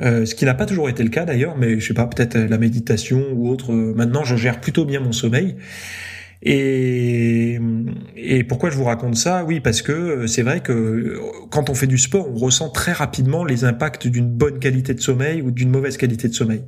Euh, 0.00 0.24
ce 0.24 0.34
qui 0.34 0.44
n'a 0.44 0.54
pas 0.54 0.66
toujours 0.66 0.88
été 0.88 1.02
le 1.02 1.10
cas 1.10 1.24
d'ailleurs, 1.24 1.56
mais 1.56 1.78
je 1.78 1.86
sais 1.86 1.94
pas, 1.94 2.06
peut-être 2.06 2.36
la 2.36 2.58
méditation 2.58 3.22
ou 3.32 3.48
autre. 3.50 3.72
Euh, 3.72 3.92
maintenant, 3.94 4.24
je 4.24 4.36
gère 4.36 4.60
plutôt 4.60 4.84
bien 4.84 5.00
mon 5.00 5.12
sommeil. 5.12 5.56
Et, 6.46 7.58
et 8.16 8.44
pourquoi 8.44 8.68
je 8.70 8.76
vous 8.76 8.84
raconte 8.84 9.16
ça? 9.16 9.44
Oui, 9.44 9.60
parce 9.60 9.80
que 9.80 9.92
euh, 9.92 10.26
c'est 10.26 10.42
vrai 10.42 10.60
que 10.60 11.18
quand 11.50 11.70
on 11.70 11.74
fait 11.74 11.86
du 11.86 11.96
sport, 11.96 12.28
on 12.30 12.36
ressent 12.36 12.68
très 12.68 12.92
rapidement 12.92 13.44
les 13.44 13.64
impacts 13.64 14.06
d'une 14.06 14.28
bonne 14.28 14.58
qualité 14.58 14.92
de 14.94 15.00
sommeil 15.00 15.40
ou 15.40 15.50
d'une 15.50 15.70
mauvaise 15.70 15.96
qualité 15.96 16.28
de 16.28 16.34
sommeil. 16.34 16.64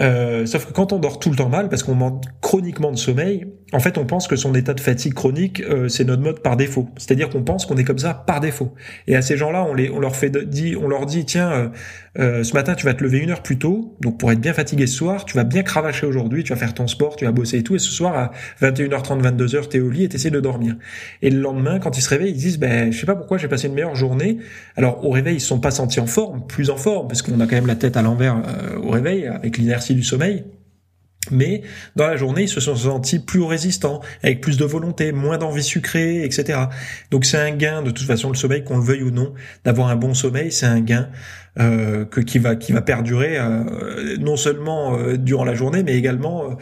Euh, 0.00 0.46
sauf 0.46 0.66
que 0.66 0.72
quand 0.72 0.92
on 0.92 0.98
dort 0.98 1.18
tout 1.18 1.30
le 1.30 1.36
temps 1.36 1.48
mal, 1.48 1.68
parce 1.68 1.82
qu'on 1.82 1.94
manque 1.94 2.22
chroniquement 2.40 2.92
de 2.92 2.96
sommeil, 2.96 3.46
en 3.72 3.80
fait, 3.80 3.98
on 3.98 4.06
pense 4.06 4.28
que 4.28 4.36
son 4.36 4.54
état 4.54 4.72
de 4.72 4.80
fatigue 4.80 5.12
chronique, 5.12 5.60
euh, 5.60 5.88
c'est 5.88 6.04
notre 6.04 6.22
mode 6.22 6.40
par 6.40 6.56
défaut. 6.56 6.88
C'est-à-dire 6.96 7.28
qu'on 7.28 7.42
pense 7.42 7.66
qu'on 7.66 7.76
est 7.76 7.84
comme 7.84 7.98
ça 7.98 8.14
par 8.14 8.40
défaut. 8.40 8.74
Et 9.06 9.14
à 9.14 9.20
ces 9.20 9.36
gens-là, 9.36 9.62
on, 9.64 9.74
les, 9.74 9.90
on 9.90 10.00
leur 10.00 10.16
fait 10.16 10.30
dit, 10.30 10.74
on 10.74 10.88
leur 10.88 11.04
dit, 11.04 11.26
tiens, 11.26 11.52
euh, 11.52 11.68
euh, 12.18 12.44
ce 12.44 12.54
matin, 12.54 12.74
tu 12.74 12.86
vas 12.86 12.94
te 12.94 13.04
lever 13.04 13.18
une 13.18 13.30
heure 13.30 13.42
plus 13.42 13.58
tôt, 13.58 13.94
donc 14.00 14.18
pour 14.18 14.32
être 14.32 14.40
bien 14.40 14.54
fatigué 14.54 14.86
ce 14.86 14.96
soir, 14.96 15.26
tu 15.26 15.36
vas 15.36 15.44
bien 15.44 15.62
cravacher 15.62 16.06
aujourd'hui, 16.06 16.44
tu 16.44 16.52
vas 16.54 16.58
faire 16.58 16.72
ton 16.72 16.86
sport, 16.86 17.16
tu 17.16 17.26
vas 17.26 17.32
bosser 17.32 17.58
et 17.58 17.62
tout, 17.62 17.76
et 17.76 17.78
ce 17.78 17.90
soir 17.90 18.16
à 18.16 18.30
21h30, 18.62 19.20
22h, 19.20 19.68
t'es 19.68 19.80
au 19.80 19.90
lit 19.90 20.04
et 20.04 20.08
t'essaies 20.08 20.30
de 20.30 20.40
dormir. 20.40 20.76
Et 21.20 21.28
le 21.28 21.40
lendemain, 21.40 21.78
quand 21.78 21.98
ils 21.98 22.02
se 22.02 22.08
réveillent, 22.08 22.30
ils 22.30 22.38
disent, 22.38 22.58
ben, 22.58 22.90
je 22.90 22.98
sais 22.98 23.06
pas 23.06 23.16
pourquoi 23.16 23.36
j'ai 23.36 23.48
passé 23.48 23.68
une 23.68 23.74
meilleure 23.74 23.96
journée. 23.96 24.38
Alors 24.76 25.04
au 25.04 25.10
réveil, 25.10 25.36
ils 25.36 25.40
se 25.40 25.46
sont 25.46 25.60
pas 25.60 25.70
sentis 25.70 26.00
en 26.00 26.06
forme, 26.06 26.46
plus 26.46 26.70
en 26.70 26.76
forme, 26.76 27.06
parce 27.06 27.20
qu'on 27.20 27.38
a 27.40 27.46
quand 27.46 27.56
même 27.56 27.66
la 27.66 27.76
tête 27.76 27.98
à 27.98 28.02
l'envers 28.02 28.42
au 28.82 28.90
réveil 28.90 29.26
avec 29.26 29.58
l'inertie 29.58 29.94
du 29.94 30.02
sommeil. 30.02 30.44
Mais 31.30 31.62
dans 31.96 32.06
la 32.06 32.16
journée, 32.16 32.42
ils 32.42 32.48
se 32.48 32.60
sont 32.60 32.76
sentis 32.76 33.18
plus 33.18 33.42
résistants, 33.42 34.00
avec 34.22 34.40
plus 34.40 34.56
de 34.56 34.64
volonté, 34.64 35.12
moins 35.12 35.38
d'envie 35.38 35.62
sucrée, 35.62 36.24
etc. 36.24 36.58
Donc 37.10 37.24
c'est 37.24 37.38
un 37.38 37.50
gain 37.50 37.82
de 37.82 37.90
toute 37.90 38.06
façon 38.06 38.30
le 38.30 38.36
sommeil, 38.36 38.64
qu'on 38.64 38.78
le 38.78 38.84
veuille 38.84 39.02
ou 39.02 39.10
non, 39.10 39.34
d'avoir 39.64 39.88
un 39.88 39.96
bon 39.96 40.14
sommeil, 40.14 40.52
c'est 40.52 40.66
un 40.66 40.80
gain 40.80 41.08
euh, 41.60 42.04
que 42.04 42.20
qui 42.20 42.38
va 42.38 42.54
qui 42.54 42.72
va 42.72 42.82
perdurer 42.82 43.36
euh, 43.36 44.16
non 44.20 44.36
seulement 44.36 44.96
euh, 44.96 45.16
durant 45.16 45.44
la 45.44 45.54
journée, 45.54 45.82
mais 45.82 45.96
également 45.96 46.56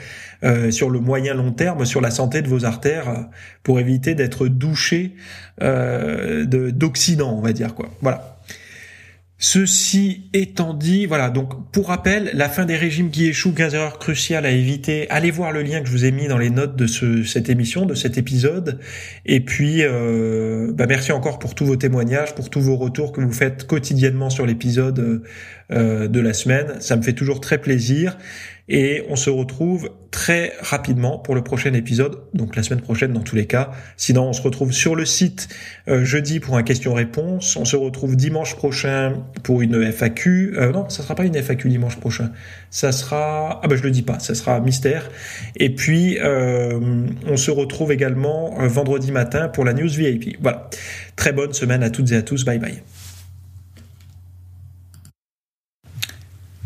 sur 0.71 0.90
le 0.90 1.01
moyen 1.01 1.35
long 1.35 1.53
terme, 1.53 1.85
sur 1.85 2.01
la 2.01 2.11
santé 2.11 2.40
de 2.40 2.49
vos 2.49 2.64
artères, 2.64 3.27
pour 3.62 3.81
éviter 3.81 4.14
d'être 4.14 4.47
douché 4.47 5.14
d'oxydant, 5.61 7.37
on 7.37 7.40
va 7.40 7.53
dire 7.53 7.75
quoi. 7.75 7.88
Voilà. 8.01 8.36
Ceci 9.38 10.31
étant 10.33 10.72
dit, 10.72 11.05
voilà, 11.05 11.29
donc 11.29 11.70
pour 11.70 11.88
rappel, 11.88 12.31
la 12.33 12.49
fin 12.49 12.64
des 12.64 12.77
régimes 12.77 13.11
qui 13.11 13.27
échouent, 13.27 13.53
15 13.53 13.75
erreurs 13.75 13.99
cruciales 13.99 14.46
à 14.46 14.51
éviter, 14.51 15.11
allez 15.11 15.31
voir 15.31 15.53
le 15.53 15.62
lien 15.62 15.81
que 15.81 15.87
je 15.87 15.92
vous 15.92 16.07
ai 16.07 16.11
mis 16.11 16.27
dans 16.27 16.38
les 16.38 16.49
notes 16.49 16.75
de 16.75 16.87
ce, 16.87 17.22
cette 17.22 17.51
émission, 17.51 17.85
de 17.85 17.94
cet 17.94 18.16
épisode. 18.16 18.81
Et 19.27 19.40
puis, 19.40 19.83
euh, 19.83 20.72
bah 20.72 20.87
merci 20.87 21.12
encore 21.12 21.38
pour 21.38 21.55
tous 21.55 21.66
vos 21.66 21.77
témoignages, 21.77 22.35
pour 22.35 22.49
tous 22.49 22.62
vos 22.62 22.77
retours 22.77 23.12
que 23.12 23.20
vous 23.20 23.33
faites 23.33 23.66
quotidiennement 23.66 24.31
sur 24.31 24.46
l'épisode 24.46 25.22
euh, 25.70 26.09
de 26.09 26.20
la 26.20 26.33
semaine. 26.33 26.81
Ça 26.81 26.96
me 26.96 27.03
fait 27.03 27.12
toujours 27.12 27.40
très 27.40 27.59
plaisir. 27.59 28.16
Et 28.68 29.05
on 29.09 29.16
se 29.16 29.31
retrouve 29.31 29.90
très 30.11 30.55
rapidement 30.61 31.18
pour 31.18 31.35
le 31.35 31.44
prochain 31.44 31.72
épisode, 31.74 32.18
donc 32.35 32.57
la 32.57 32.62
semaine 32.62 32.81
prochaine 32.81 33.12
dans 33.12 33.20
tous 33.20 33.37
les 33.37 33.46
cas. 33.46 33.70
Sinon, 33.96 34.29
on 34.29 34.33
se 34.33 34.42
retrouve 34.42 34.72
sur 34.72 34.96
le 34.96 35.05
site 35.05 35.48
euh, 35.88 36.05
jeudi 36.05 36.40
pour 36.40 36.57
un 36.57 36.62
question-réponse. 36.62 37.57
On 37.57 37.64
se 37.64 37.76
retrouve 37.76 38.16
dimanche 38.16 38.57
prochain 38.57 39.22
pour 39.44 39.62
une 39.62 39.92
FAQ. 39.92 40.55
Euh, 40.57 40.72
non, 40.72 40.88
ça 40.88 41.02
sera 41.02 41.14
pas 41.14 41.24
une 41.24 41.37
FAQ 41.37 41.68
dimanche 41.68 41.96
prochain. 41.96 42.33
Ça 42.70 42.92
sera... 42.92 43.61
Ah 43.62 43.68
ben 43.68 43.76
je 43.76 43.83
le 43.83 43.90
dis 43.90 44.02
pas, 44.02 44.18
ça 44.18 44.35
sera 44.35 44.59
mystère. 44.59 45.11
Et 45.57 45.74
puis, 45.74 46.18
euh, 46.18 47.07
on 47.26 47.37
se 47.37 47.50
retrouve 47.50 47.92
également 47.92 48.61
euh, 48.61 48.66
vendredi 48.66 49.12
matin 49.12 49.48
pour 49.48 49.64
la 49.64 49.74
news 49.74 49.88
VIP. 49.88 50.38
Voilà. 50.40 50.70
Très 51.14 51.33
bonne 51.33 51.52
semaine 51.52 51.83
à 51.83 51.90
toutes 51.90 52.11
et 52.11 52.16
à 52.16 52.22
tous. 52.22 52.44
Bye 52.44 52.59
bye. 52.59 52.83